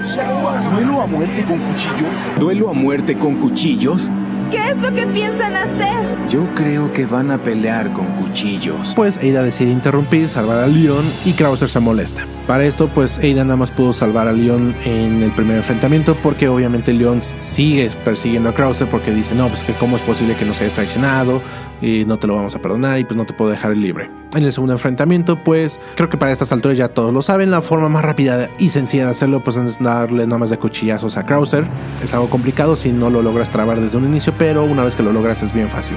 [0.05, 2.39] ¿Duelo a muerte con cuchillos?
[2.39, 4.11] ¿Duelo a muerte con cuchillos?
[4.51, 6.29] ¿Qué es lo que piensan hacer?
[6.29, 8.93] Yo creo que van a pelear con cuchillos.
[8.95, 12.27] Pues Ada decide interrumpir, salvar a Leon y Krauser se molesta.
[12.47, 16.49] Para esto, pues Ada nada más pudo salvar a Leon en el primer enfrentamiento porque
[16.49, 20.45] obviamente Leon sigue persiguiendo a Krauser porque dice, no, pues que cómo es posible que
[20.45, 21.41] nos hayas traicionado
[21.85, 24.11] y no te lo vamos a perdonar y pues no te puedo dejar libre.
[24.35, 27.61] En el segundo enfrentamiento, pues creo que para estas alturas ya todos lo saben, la
[27.61, 31.27] forma más rápida y sencilla de hacerlo pues es darle nada más de cuchillazos a
[31.27, 31.67] Krauser.
[32.03, 35.03] Es algo complicado si no lo logras trabar desde un inicio, pero una vez que
[35.03, 35.97] lo logras es bien fácil.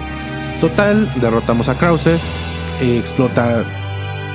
[0.60, 2.20] Total, derrotamos a Krauser,
[2.82, 3.64] explota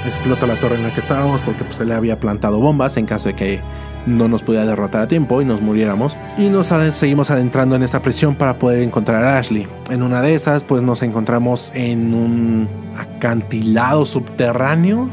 [0.06, 3.06] explota la torre en la que estábamos porque pues, se le había plantado bombas en
[3.06, 3.60] caso de que
[4.06, 6.16] no nos pudiera derrotar a tiempo y nos muriéramos.
[6.38, 9.66] Y nos seguimos adentrando en esta prisión para poder encontrar a Ashley.
[9.90, 15.10] En una de esas, pues nos encontramos en un acantilado subterráneo.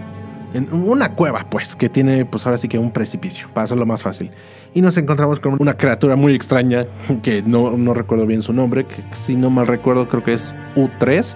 [0.53, 4.01] En una cueva, pues, que tiene, pues ahora sí que un precipicio, para hacerlo más
[4.01, 4.31] fácil.
[4.73, 6.87] Y nos encontramos con una criatura muy extraña,
[7.21, 10.55] que no, no recuerdo bien su nombre, que si no mal recuerdo creo que es
[10.75, 11.35] U3,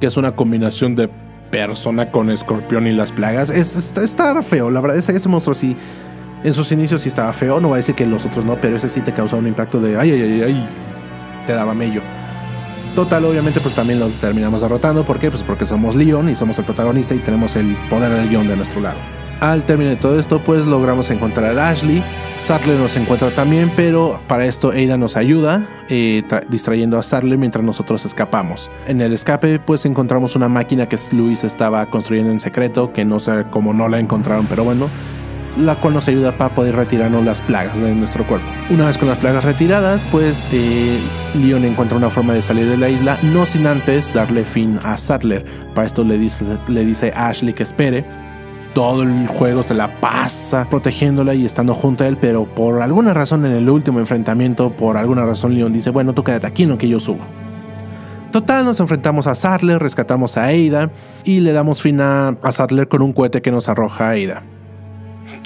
[0.00, 1.10] que es una combinación de
[1.52, 3.50] persona con escorpión y las plagas.
[3.50, 5.76] Es, está, feo, la verdad, ese monstruo sí,
[6.44, 8.76] en sus inicios sí estaba feo, no voy a decir que los otros no, pero
[8.76, 10.68] ese sí te causaba un impacto de ay, ay, ay, ay,
[11.46, 12.02] te daba mello.
[12.94, 15.02] Total, obviamente, pues también lo terminamos derrotando.
[15.04, 15.30] ¿Por qué?
[15.30, 18.54] Pues porque somos Leon y somos el protagonista y tenemos el poder del guion de
[18.56, 18.98] nuestro lado.
[19.40, 22.04] Al terminar todo esto, pues logramos encontrar a Ashley.
[22.36, 27.36] Sarle nos encuentra también, pero para esto Ada nos ayuda, eh, tra- distrayendo a Sarle
[27.38, 28.70] mientras nosotros escapamos.
[28.86, 33.18] En el escape, pues encontramos una máquina que Luis estaba construyendo en secreto, que no
[33.20, 34.88] sé cómo no la encontraron, pero bueno,
[35.56, 38.46] la cual nos ayuda para poder retirarnos las plagas de nuestro cuerpo.
[38.70, 40.98] Una vez con las plagas retiradas, pues eh,
[41.34, 44.96] Leon encuentra una forma de salir de la isla, no sin antes darle fin a
[44.98, 45.44] Sattler.
[45.74, 48.04] Para esto le dice, le dice a Ashley que espere.
[48.74, 53.12] Todo el juego se la pasa protegiéndola y estando junto a él, pero por alguna
[53.12, 56.70] razón en el último enfrentamiento, por alguna razón Leon dice, bueno, tú quédate aquí en
[56.70, 57.20] lo que yo subo.
[58.30, 60.90] Total, nos enfrentamos a Sattler, rescatamos a Ada
[61.22, 64.51] y le damos fin a, a con un cohete que nos arroja a Ada.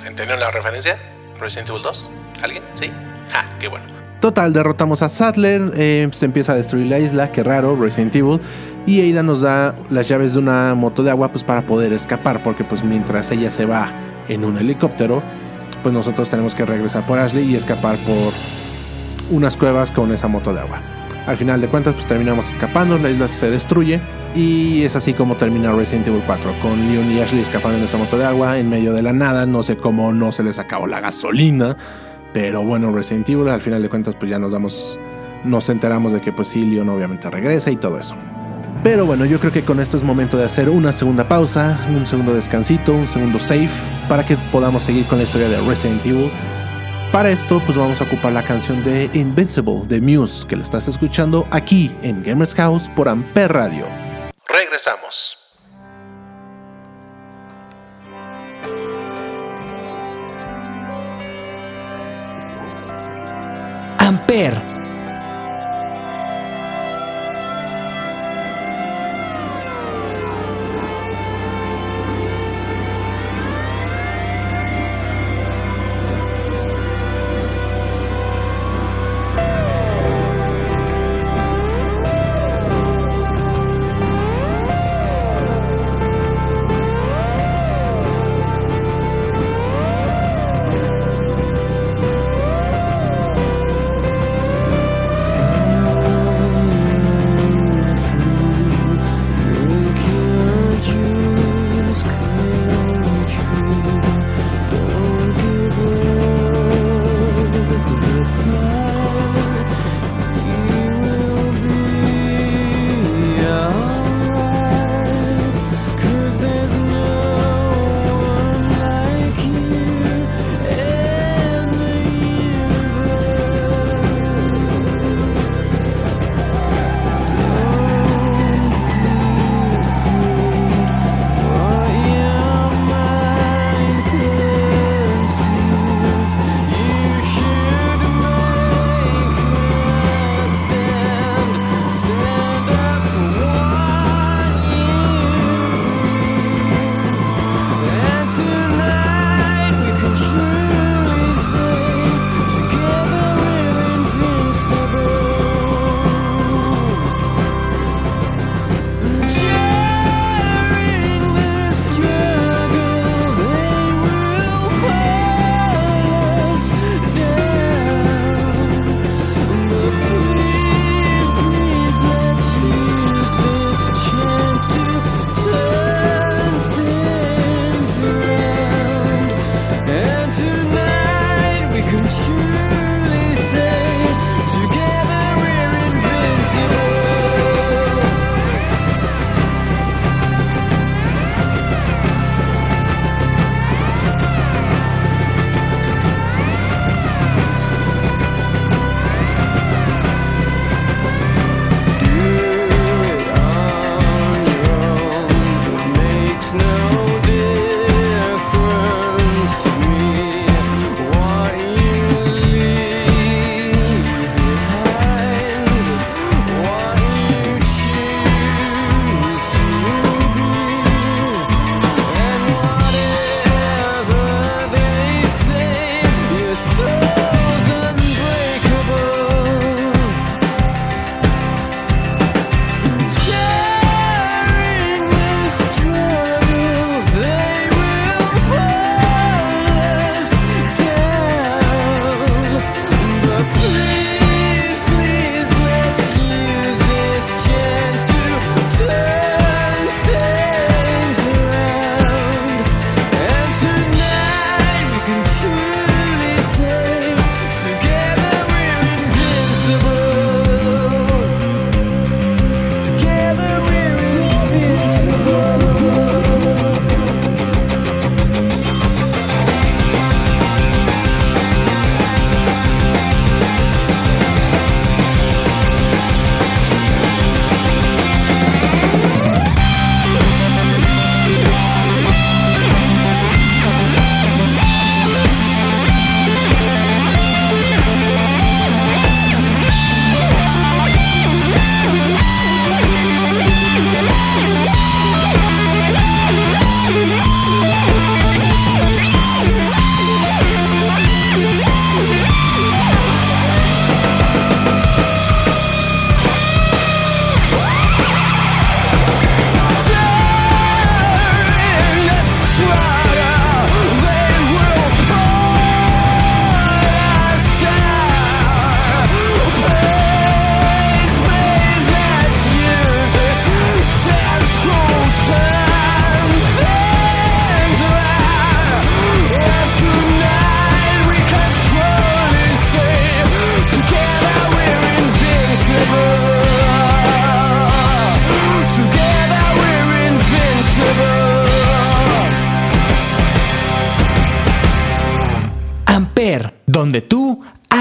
[0.07, 0.99] ¿Entendieron la referencia?
[1.39, 2.11] Resident Evil 2.
[2.43, 2.63] ¿Alguien?
[2.75, 2.93] ¿Sí?
[3.31, 3.85] Ja, qué bueno.
[4.21, 8.41] Total, derrotamos a Sattler, eh, se empieza a destruir la isla, qué raro, Resident Evil,
[8.87, 12.43] y Ada nos da las llaves de una moto de agua pues para poder escapar,
[12.43, 13.93] porque pues mientras ella se va
[14.29, 15.23] en un helicóptero,
[15.83, 18.33] pues nosotros tenemos que regresar por Ashley y escapar por
[19.31, 20.81] unas cuevas con esa moto de agua.
[21.27, 24.01] Al final de cuentas pues terminamos escapando, la isla se destruye
[24.35, 27.97] y es así como termina Resident Evil 4, con Leon y Ashley escapando en esa
[27.97, 30.87] moto de agua en medio de la nada, no sé cómo no se les acabó
[30.87, 31.77] la gasolina.
[32.37, 35.01] Pero bueno, Resident Evil, al final de cuentas, pues ya nos damos.
[35.45, 38.15] Nos enteramos de que pues sí, Leon obviamente regresa y todo eso.
[38.83, 42.07] Pero bueno, yo creo que con esto es momento de hacer una segunda pausa, un
[42.07, 43.71] segundo descansito, un segundo save,
[44.09, 46.31] para que podamos seguir con la historia de Resident Evil.
[47.17, 50.87] Para esto, pues vamos a ocupar la canción de Invincible de Muse, que la estás
[50.87, 53.87] escuchando aquí en Gamers House por Amper Radio.
[54.47, 55.39] Regresamos.
[63.99, 64.76] Amper.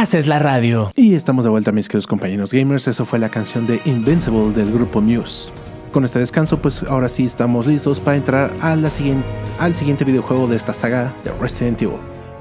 [0.06, 0.92] Haces la radio.
[0.96, 2.88] Y estamos de vuelta, mis queridos compañeros gamers.
[2.88, 5.52] Eso fue la canción de Invincible del grupo Muse.
[5.92, 9.26] Con este descanso, pues ahora sí estamos listos para entrar a la siguiente,
[9.58, 11.98] al siguiente videojuego de esta saga de Resident Evil.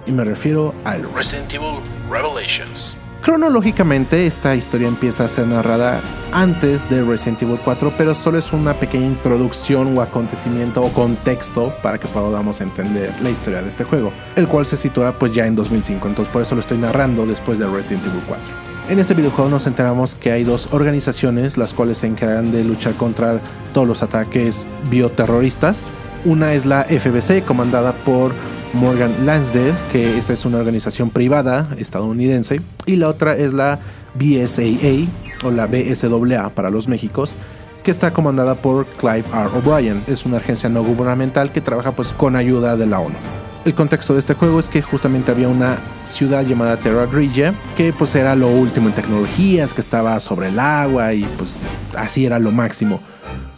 [0.07, 2.95] Y me refiero al Resident Evil Revelations.
[3.25, 8.53] Cronológicamente, esta historia empieza a ser narrada antes de Resident Evil 4, pero solo es
[8.53, 13.85] una pequeña introducción o acontecimiento o contexto para que podamos entender la historia de este
[13.85, 17.25] juego, el cual se sitúa pues ya en 2005, entonces por eso lo estoy narrando
[17.25, 18.45] después de Resident Evil 4.
[18.91, 22.93] En este videojuego nos enteramos que hay dos organizaciones las cuales se encargan de luchar
[22.93, 23.41] contra
[23.73, 25.89] todos los ataques bioterroristas.
[26.27, 28.35] Una es la FBC, comandada por
[28.75, 33.81] Morgan Lansdale, que esta es una organización privada estadounidense, y la otra es la
[34.15, 35.09] BSAA
[35.45, 37.37] o la BSAA para los Méxicos,
[37.83, 39.59] que está comandada por Clive R.
[39.59, 40.03] O'Brien.
[40.07, 43.17] Es una agencia no gubernamental que trabaja pues con ayuda de la ONU.
[43.65, 47.95] El contexto de este juego es que justamente había una ciudad llamada Terra Grigia, que
[47.95, 51.57] pues era lo último en tecnologías, que estaba sobre el agua y pues
[51.97, 53.01] así era lo máximo.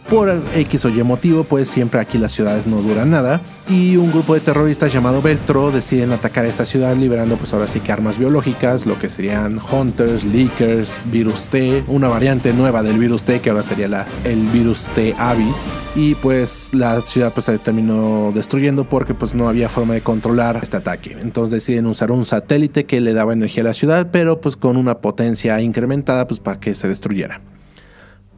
[0.09, 3.41] Por X o Y motivo, pues siempre aquí las ciudades no duran nada.
[3.67, 7.81] Y un grupo de terroristas llamado Veltro deciden atacar esta ciudad liberando pues ahora sí
[7.81, 13.23] que armas biológicas, lo que serían Hunters, Leakers, Virus T, una variante nueva del Virus
[13.23, 15.67] T que ahora sería la, el Virus T Avis.
[15.93, 20.57] Y pues la ciudad pues se terminó destruyendo porque pues no había forma de controlar
[20.63, 21.17] este ataque.
[21.19, 24.77] Entonces deciden usar un satélite que le daba energía a la ciudad, pero pues con
[24.77, 27.41] una potencia incrementada pues para que se destruyera.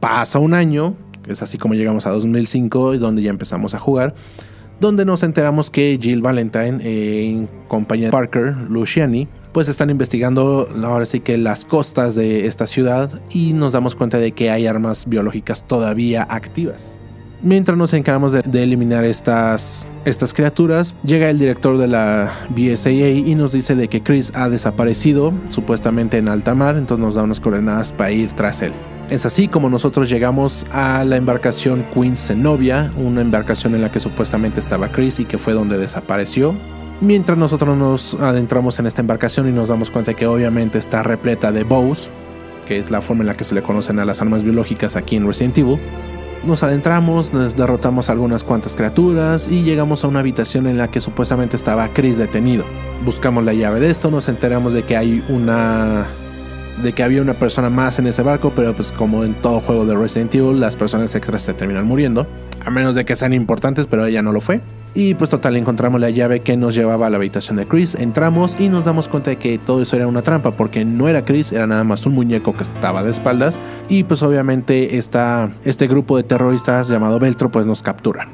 [0.00, 0.96] Pasa un año,
[1.26, 4.14] es así como llegamos a 2005 y donde ya empezamos a jugar,
[4.80, 10.68] donde nos enteramos que Jill Valentine eh, en compañía de Parker Luciani pues están investigando
[10.84, 14.66] ahora sí que las costas de esta ciudad y nos damos cuenta de que hay
[14.66, 16.96] armas biológicas todavía activas.
[17.42, 23.08] Mientras nos encargamos de, de eliminar estas, estas criaturas, llega el director de la BSAA
[23.08, 27.22] y nos dice de que Chris ha desaparecido, supuestamente en alta mar, entonces nos da
[27.22, 28.72] unas coordenadas para ir tras él.
[29.10, 33.98] Es así como nosotros llegamos a la embarcación Queen Zenobia, una embarcación en la que
[33.98, 36.54] supuestamente estaba Chris y que fue donde desapareció.
[37.00, 41.50] Mientras nosotros nos adentramos en esta embarcación y nos damos cuenta que obviamente está repleta
[41.50, 42.08] de bows,
[42.68, 45.16] que es la forma en la que se le conocen a las armas biológicas aquí
[45.16, 45.80] en Resident Evil,
[46.44, 51.00] nos adentramos, nos derrotamos algunas cuantas criaturas y llegamos a una habitación en la que
[51.00, 52.64] supuestamente estaba Chris detenido.
[53.04, 56.06] Buscamos la llave de esto, nos enteramos de que hay una
[56.82, 59.84] de que había una persona más en ese barco, pero pues como en todo juego
[59.84, 62.26] de Resident Evil, las personas extras se terminan muriendo,
[62.64, 64.60] a menos de que sean importantes, pero ella no lo fue.
[64.92, 68.56] Y pues total, encontramos la llave que nos llevaba a la habitación de Chris, entramos
[68.58, 71.52] y nos damos cuenta de que todo eso era una trampa, porque no era Chris,
[71.52, 73.58] era nada más un muñeco que estaba de espaldas,
[73.88, 78.28] y pues obviamente este grupo de terroristas llamado Veltro pues nos captura.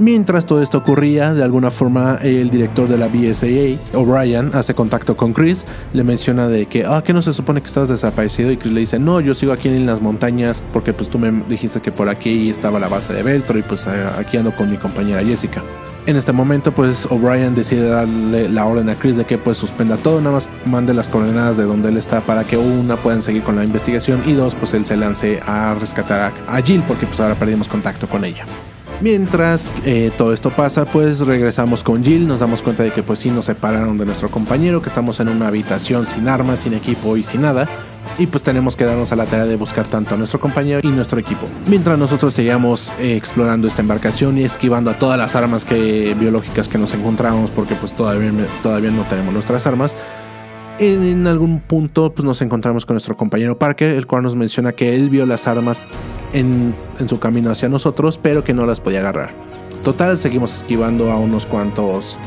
[0.00, 5.14] Mientras todo esto ocurría, de alguna forma el director de la BSAA, O'Brien, hace contacto
[5.14, 8.56] con Chris, le menciona de que, ah, que no se supone que estabas desaparecido y
[8.56, 11.82] Chris le dice, no, yo sigo aquí en las montañas porque pues tú me dijiste
[11.82, 14.78] que por aquí estaba la base de Veltro y pues eh, aquí ando con mi
[14.78, 15.62] compañera Jessica.
[16.06, 19.98] En este momento, pues O'Brien decide darle la orden a Chris de que pues suspenda
[19.98, 23.42] todo, nada más mande las coordenadas de donde él está para que una puedan seguir
[23.42, 27.20] con la investigación y dos, pues él se lance a rescatar a Jill porque pues
[27.20, 28.46] ahora perdimos contacto con ella.
[29.00, 33.20] Mientras eh, todo esto pasa, pues regresamos con Jill, nos damos cuenta de que pues
[33.20, 37.16] sí nos separaron de nuestro compañero, que estamos en una habitación sin armas, sin equipo
[37.16, 37.66] y sin nada.
[38.18, 40.88] Y pues tenemos que darnos a la tarea de buscar tanto a nuestro compañero y
[40.88, 41.46] nuestro equipo.
[41.66, 46.76] Mientras nosotros seguíamos eh, explorando esta embarcación y esquivando a todas las armas biológicas que
[46.76, 48.30] nos encontramos, porque pues todavía,
[48.62, 49.96] todavía no tenemos nuestras armas,
[50.78, 54.72] en, en, algún punto pues, nos encontramos con nuestro compañero Parker, el cual nos menciona
[54.72, 55.82] que él vio las armas
[56.32, 56.74] en,
[57.06, 59.30] su camino hacia nosotros, pero que no las podía agarrar.
[59.82, 62.18] Total, seguimos esquivando a unos cuantos,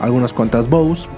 [0.00, 1.08] algunas cuantas bows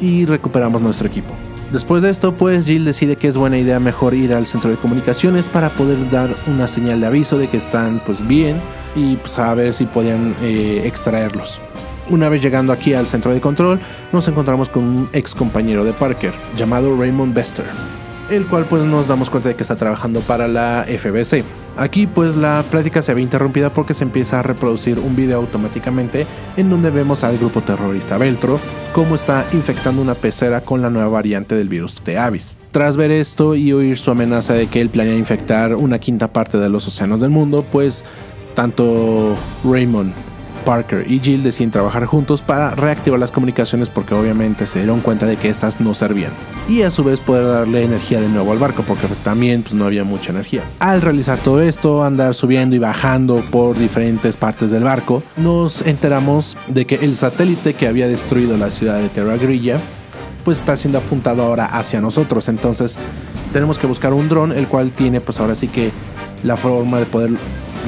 [0.00, 1.32] y recuperamos nuestro equipo.
[1.72, 4.76] Después de esto, pues Jill decide que es buena idea mejor ir al centro de
[4.76, 8.60] comunicaciones para poder dar una señal de aviso de que están pues bien
[8.94, 11.60] y pues, a ver si podían eh, extraerlos.
[12.10, 13.80] Una vez llegando aquí al centro de control,
[14.12, 17.64] nos encontramos con un ex compañero de Parker llamado Raymond Bester,
[18.30, 21.63] el cual pues nos damos cuenta de que está trabajando para la FBC.
[21.76, 26.26] Aquí pues la plática se ve interrumpida porque se empieza a reproducir un video automáticamente
[26.56, 28.60] en donde vemos al grupo terrorista Veltro
[28.92, 32.56] cómo está infectando una pecera con la nueva variante del virus de Avis.
[32.70, 36.58] Tras ver esto y oír su amenaza de que él planea infectar una quinta parte
[36.58, 38.04] de los océanos del mundo, pues
[38.54, 40.12] tanto Raymond
[40.64, 45.26] Parker y Jill deciden trabajar juntos para reactivar las comunicaciones porque obviamente se dieron cuenta
[45.26, 46.32] de que estas no servían.
[46.68, 49.86] Y a su vez poder darle energía de nuevo al barco porque también pues, no
[49.86, 50.64] había mucha energía.
[50.78, 56.56] Al realizar todo esto, andar subiendo y bajando por diferentes partes del barco, nos enteramos
[56.68, 59.78] de que el satélite que había destruido la ciudad de Terra Grilla
[60.44, 62.48] pues está siendo apuntado ahora hacia nosotros.
[62.48, 62.98] Entonces
[63.52, 65.90] tenemos que buscar un dron, el cual tiene pues ahora sí que
[66.42, 67.30] la forma de poder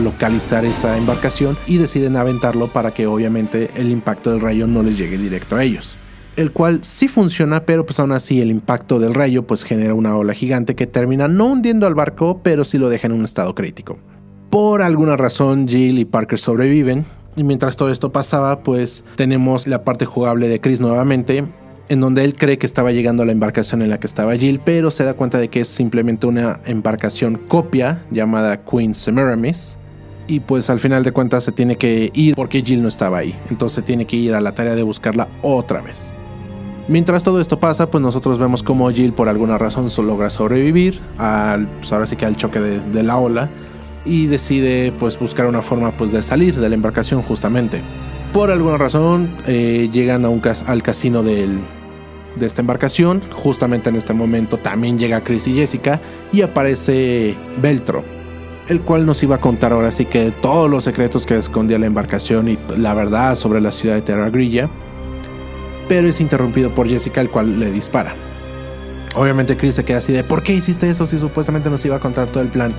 [0.01, 4.99] localizar esa embarcación y deciden aventarlo para que obviamente el impacto del rayo no les
[4.99, 5.97] llegue directo a ellos.
[6.37, 10.17] El cual sí funciona, pero pues aún así el impacto del rayo pues genera una
[10.17, 13.55] ola gigante que termina no hundiendo al barco, pero sí lo deja en un estado
[13.55, 13.99] crítico.
[14.51, 19.85] Por alguna razón Jill y Parker sobreviven y mientras todo esto pasaba pues tenemos la
[19.85, 21.45] parte jugable de Chris nuevamente
[21.89, 24.61] en donde él cree que estaba llegando a la embarcación en la que estaba Jill,
[24.65, 29.79] pero se da cuenta de que es simplemente una embarcación copia llamada Queen Semiramis.
[30.29, 33.39] Y pues al final de cuentas se tiene que ir porque Jill no estaba ahí.
[33.51, 36.13] Entonces tiene que ir a la tarea de buscarla otra vez.
[36.89, 41.67] Mientras todo esto pasa, pues nosotros vemos como Jill por alguna razón logra sobrevivir al,
[41.67, 43.49] pues ahora sí que al choque de, la ola
[44.05, 47.81] y decide pues buscar una forma pues de salir de la embarcación justamente.
[48.33, 51.59] Por alguna razón eh, llegan a un al casino del,
[52.37, 53.21] de esta embarcación.
[53.33, 56.01] Justamente en este momento también llega Chris y Jessica
[56.33, 58.05] y aparece Beltro,
[58.69, 61.87] el cual nos iba a contar ahora sí que todos los secretos que escondía la
[61.87, 64.69] embarcación y la verdad sobre la ciudad de Terra Grilla.
[65.89, 68.15] Pero es interrumpido por Jessica, el cual le dispara.
[69.15, 72.01] Obviamente Chris se queda así de ¿por qué hiciste eso si supuestamente nos iba a
[72.01, 72.75] contar todo el plan?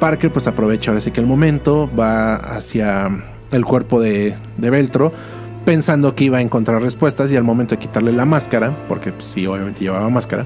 [0.00, 3.08] Parker pues aprovecha ahora sí que el momento, va hacia
[3.52, 5.12] el cuerpo de, de Beltro,
[5.64, 9.26] pensando que iba a encontrar respuestas y al momento de quitarle la máscara, porque pues,
[9.26, 10.44] sí, obviamente llevaba máscara,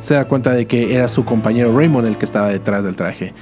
[0.00, 3.32] se da cuenta de que era su compañero Raymond el que estaba detrás del traje.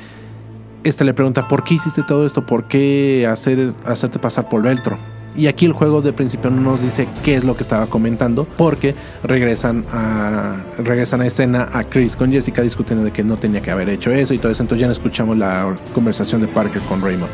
[0.84, 2.46] Este le pregunta, ¿por qué hiciste todo esto?
[2.46, 4.98] ¿Por qué hacer, hacerte pasar por Beltro?
[5.34, 8.44] Y aquí el juego de principio no nos dice qué es lo que estaba comentando,
[8.44, 13.60] porque regresan a, regresan a escena a Chris con Jessica discutiendo de que no tenía
[13.60, 14.62] que haber hecho eso y todo eso.
[14.62, 17.30] Entonces ya no escuchamos la conversación de Parker con Raymond.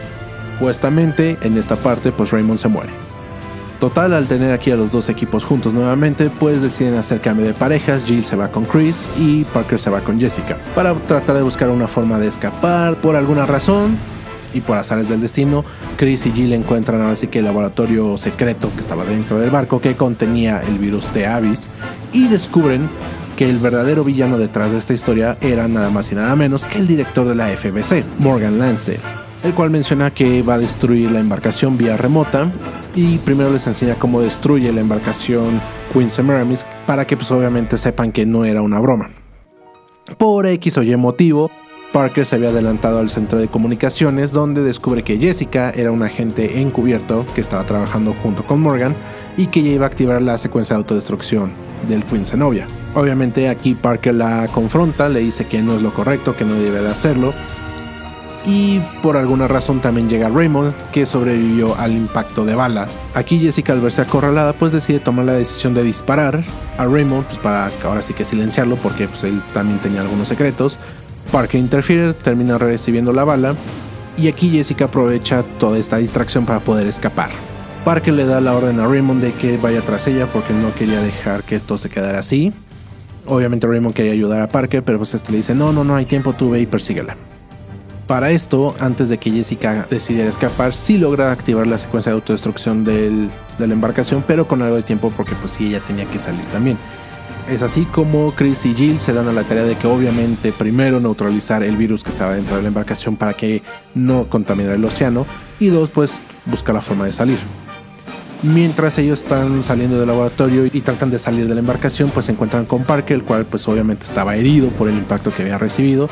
[0.58, 3.13] Puestamente en esta parte, pues Raymond se muere.
[3.78, 7.54] Total, al tener aquí a los dos equipos juntos nuevamente, pues deciden hacer cambio de
[7.54, 8.04] parejas.
[8.04, 11.70] Jill se va con Chris y Parker se va con Jessica para tratar de buscar
[11.70, 13.98] una forma de escapar por alguna razón.
[14.54, 15.64] Y por azares del destino,
[15.96, 19.80] Chris y Jill encuentran ahora sí que el laboratorio secreto que estaba dentro del barco
[19.80, 21.68] que contenía el virus de Avis
[22.12, 22.88] y descubren
[23.36, 26.78] que el verdadero villano detrás de esta historia era nada más y nada menos que
[26.78, 28.98] el director de la FBC, Morgan Lance,
[29.42, 32.52] el cual menciona que va a destruir la embarcación vía remota
[32.94, 35.60] y primero les enseña cómo destruye la embarcación
[35.92, 39.10] Queen Semiramis para que pues obviamente sepan que no era una broma.
[40.18, 41.50] Por X o Y motivo,
[41.92, 46.60] Parker se había adelantado al centro de comunicaciones donde descubre que Jessica era un agente
[46.60, 48.94] encubierto que estaba trabajando junto con Morgan
[49.36, 51.52] y que ya iba a activar la secuencia de autodestrucción
[51.88, 52.66] del Queen Zenobia.
[52.94, 56.80] Obviamente aquí Parker la confronta, le dice que no es lo correcto, que no debe
[56.80, 57.32] de hacerlo.
[58.46, 62.88] Y por alguna razón también llega Raymond, que sobrevivió al impacto de bala.
[63.14, 66.44] Aquí Jessica al verse acorralada pues decide tomar la decisión de disparar
[66.76, 70.78] a Raymond pues para ahora sí que silenciarlo porque pues él también tenía algunos secretos.
[71.32, 73.54] Parker interfiere, termina recibiendo la bala
[74.18, 77.30] y aquí Jessica aprovecha toda esta distracción para poder escapar.
[77.84, 81.00] Parker le da la orden a Raymond de que vaya tras ella porque no quería
[81.00, 82.52] dejar que esto se quedara así.
[83.26, 86.04] Obviamente Raymond quería ayudar a Parker, pero pues este le dice, no, no, no hay
[86.04, 87.16] tiempo, tú ve y persíguela.
[88.06, 92.84] Para esto, antes de que Jessica decidiera escapar, sí logra activar la secuencia de autodestrucción
[92.84, 96.18] del- de la embarcación, pero con algo de tiempo porque pues sí, ella tenía que
[96.18, 96.76] salir también.
[97.48, 101.00] Es así como Chris y Jill se dan a la tarea de que obviamente primero
[101.00, 103.62] neutralizar el virus que estaba dentro de la embarcación para que
[103.94, 105.26] no contaminara el océano
[105.58, 107.38] y dos pues buscar la forma de salir.
[108.44, 112.32] Mientras ellos están saliendo del laboratorio y tratan de salir de la embarcación, pues se
[112.32, 116.10] encuentran con Parker, el cual pues obviamente estaba herido por el impacto que había recibido.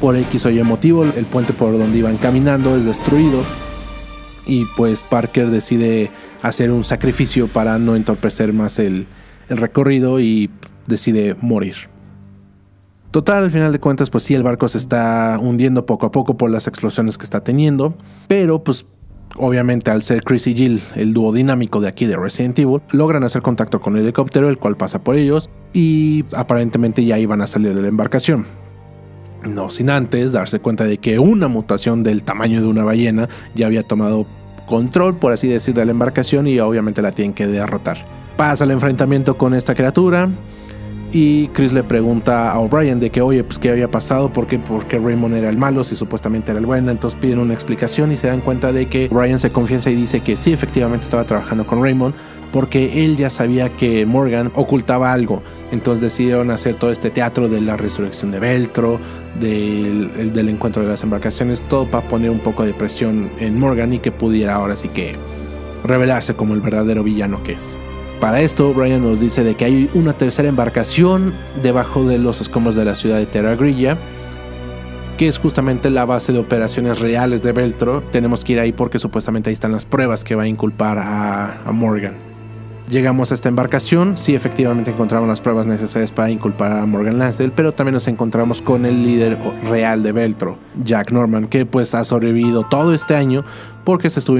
[0.00, 3.44] Por X o Y motivo, el puente por donde iban caminando es destruido.
[4.44, 6.10] Y pues Parker decide
[6.42, 9.06] hacer un sacrificio para no entorpecer más el,
[9.48, 10.50] el recorrido y
[10.88, 11.76] decide morir.
[13.12, 16.36] Total, al final de cuentas, pues sí, el barco se está hundiendo poco a poco
[16.36, 17.94] por las explosiones que está teniendo.
[18.26, 18.84] Pero pues
[19.36, 23.24] obviamente al ser Chris y Jill, el dúo dinámico de aquí de Resident Evil, logran
[23.24, 27.46] hacer contacto con el helicóptero, el cual pasa por ellos y aparentemente ya iban a
[27.46, 28.46] salir de la embarcación.
[29.44, 33.66] No sin antes darse cuenta de que una mutación del tamaño de una ballena ya
[33.66, 34.26] había tomado
[34.66, 37.98] control, por así decir, de la embarcación y obviamente la tienen que derrotar.
[38.36, 40.28] Pasa el enfrentamiento con esta criatura
[41.12, 44.58] y Chris le pregunta a O'Brien de que, oye, pues qué había pasado, por qué,
[44.58, 46.90] por qué Raymond era el malo, si supuestamente era el bueno.
[46.90, 50.20] Entonces piden una explicación y se dan cuenta de que O'Brien se confiesa y dice
[50.20, 52.14] que sí, efectivamente estaba trabajando con Raymond,
[52.52, 55.42] porque él ya sabía que Morgan ocultaba algo.
[55.70, 58.98] Entonces decidieron hacer todo este teatro de la resurrección de Beltro,
[59.40, 63.58] del, el- del encuentro de las embarcaciones, todo para poner un poco de presión en
[63.58, 65.14] Morgan y que pudiera ahora sí que
[65.84, 67.76] revelarse como el verdadero villano que es.
[68.20, 72.74] Para esto, Brian nos dice de que hay una tercera embarcación debajo de los escombros
[72.74, 73.96] de la ciudad de Terra Grilla,
[75.16, 78.02] que es justamente la base de operaciones reales de Veltro.
[78.10, 81.70] Tenemos que ir ahí porque supuestamente ahí están las pruebas que va a inculpar a,
[81.70, 82.14] Morgan.
[82.90, 87.52] Llegamos a esta embarcación, sí efectivamente encontramos las pruebas necesarias para inculpar a Morgan Lansdale,
[87.54, 89.38] pero también nos encontramos con el líder
[89.70, 93.44] real de Veltro, Jack Norman, que pues ha sobrevivido todo este año
[93.84, 94.38] porque se estuvo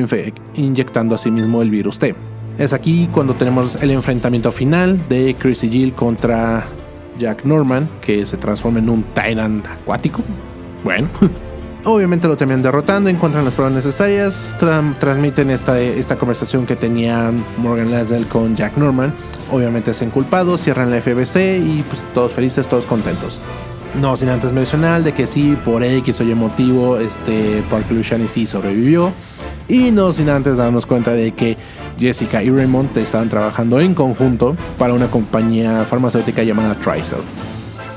[0.55, 2.17] inyectando a sí mismo el virus T.
[2.59, 6.67] Es aquí cuando tenemos el enfrentamiento final de Chris y Jill contra
[7.19, 10.23] Jack Norman, que se transforma en un Tyrant acuático.
[10.83, 11.09] Bueno,
[11.85, 17.37] obviamente lo terminan derrotando, encuentran las pruebas necesarias, tra- transmiten esta, esta conversación que tenían
[17.59, 19.15] Morgan Lasdell con Jack Norman.
[19.53, 23.41] Obviamente es inculpado, cierran la FBC y pues todos felices, todos contentos.
[24.01, 28.27] No sin antes mencionar de que sí, por X o Y motivo, este Park Luciani
[28.27, 29.13] sí sobrevivió.
[29.67, 31.57] Y no sin antes darnos cuenta de que
[31.99, 37.19] Jessica y Raymond estaban trabajando en conjunto para una compañía farmacéutica llamada Tricel.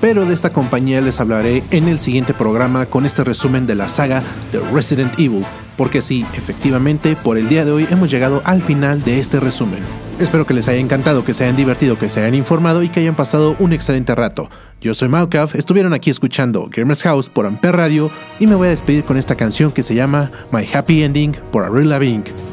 [0.01, 3.87] Pero de esta compañía les hablaré en el siguiente programa con este resumen de la
[3.87, 5.45] saga de Resident Evil.
[5.77, 9.79] Porque sí, efectivamente, por el día de hoy hemos llegado al final de este resumen.
[10.19, 12.99] Espero que les haya encantado, que se hayan divertido, que se hayan informado y que
[12.99, 14.49] hayan pasado un excelente rato.
[14.81, 18.71] Yo soy Maukav, estuvieron aquí escuchando Gamers House por Amper Radio y me voy a
[18.71, 22.50] despedir con esta canción que se llama My Happy Ending por Avril Lavigne.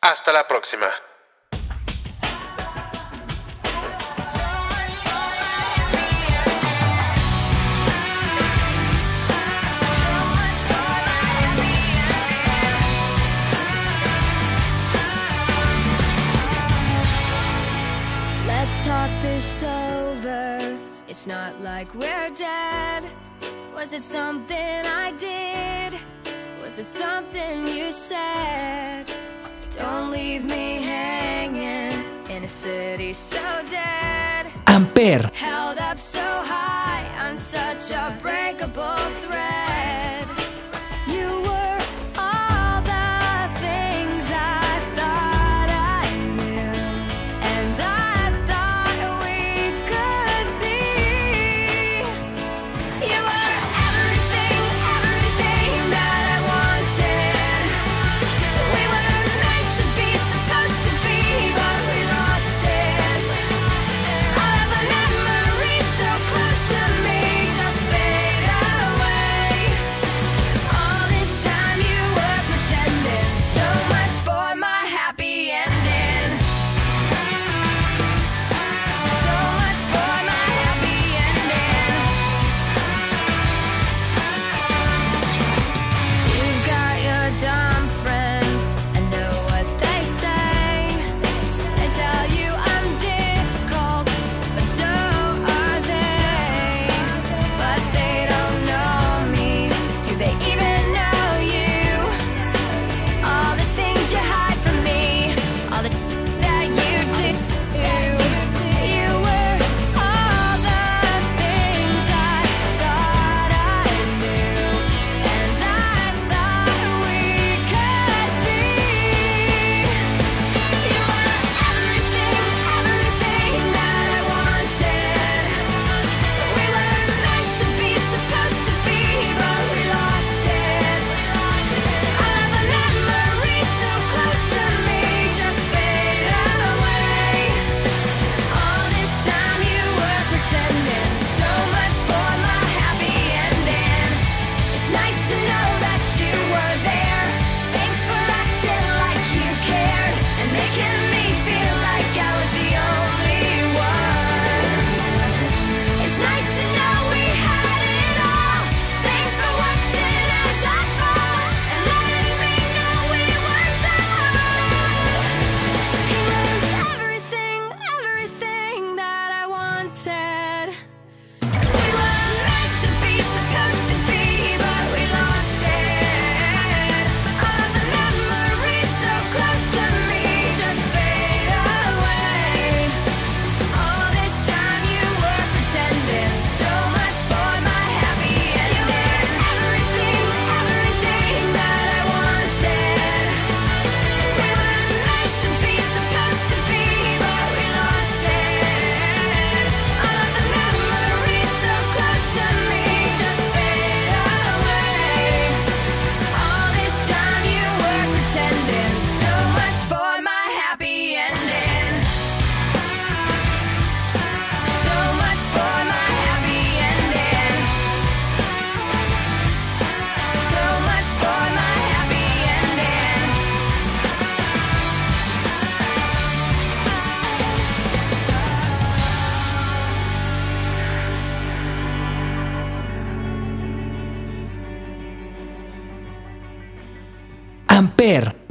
[0.00, 0.86] Hasta la próxima.
[18.46, 20.78] Let's talk this over.
[21.08, 23.04] It's not like we're dead.
[23.74, 25.98] Was it something I did?
[26.62, 29.10] Was it something you said?
[32.48, 34.46] A city so dead.
[34.66, 36.24] Amper, Held up so
[36.54, 40.26] high on such a breakable thread.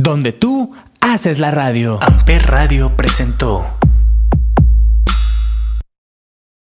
[0.08, 2.00] Donde tú haces la radio.
[2.02, 3.77] Amper Radio presentó.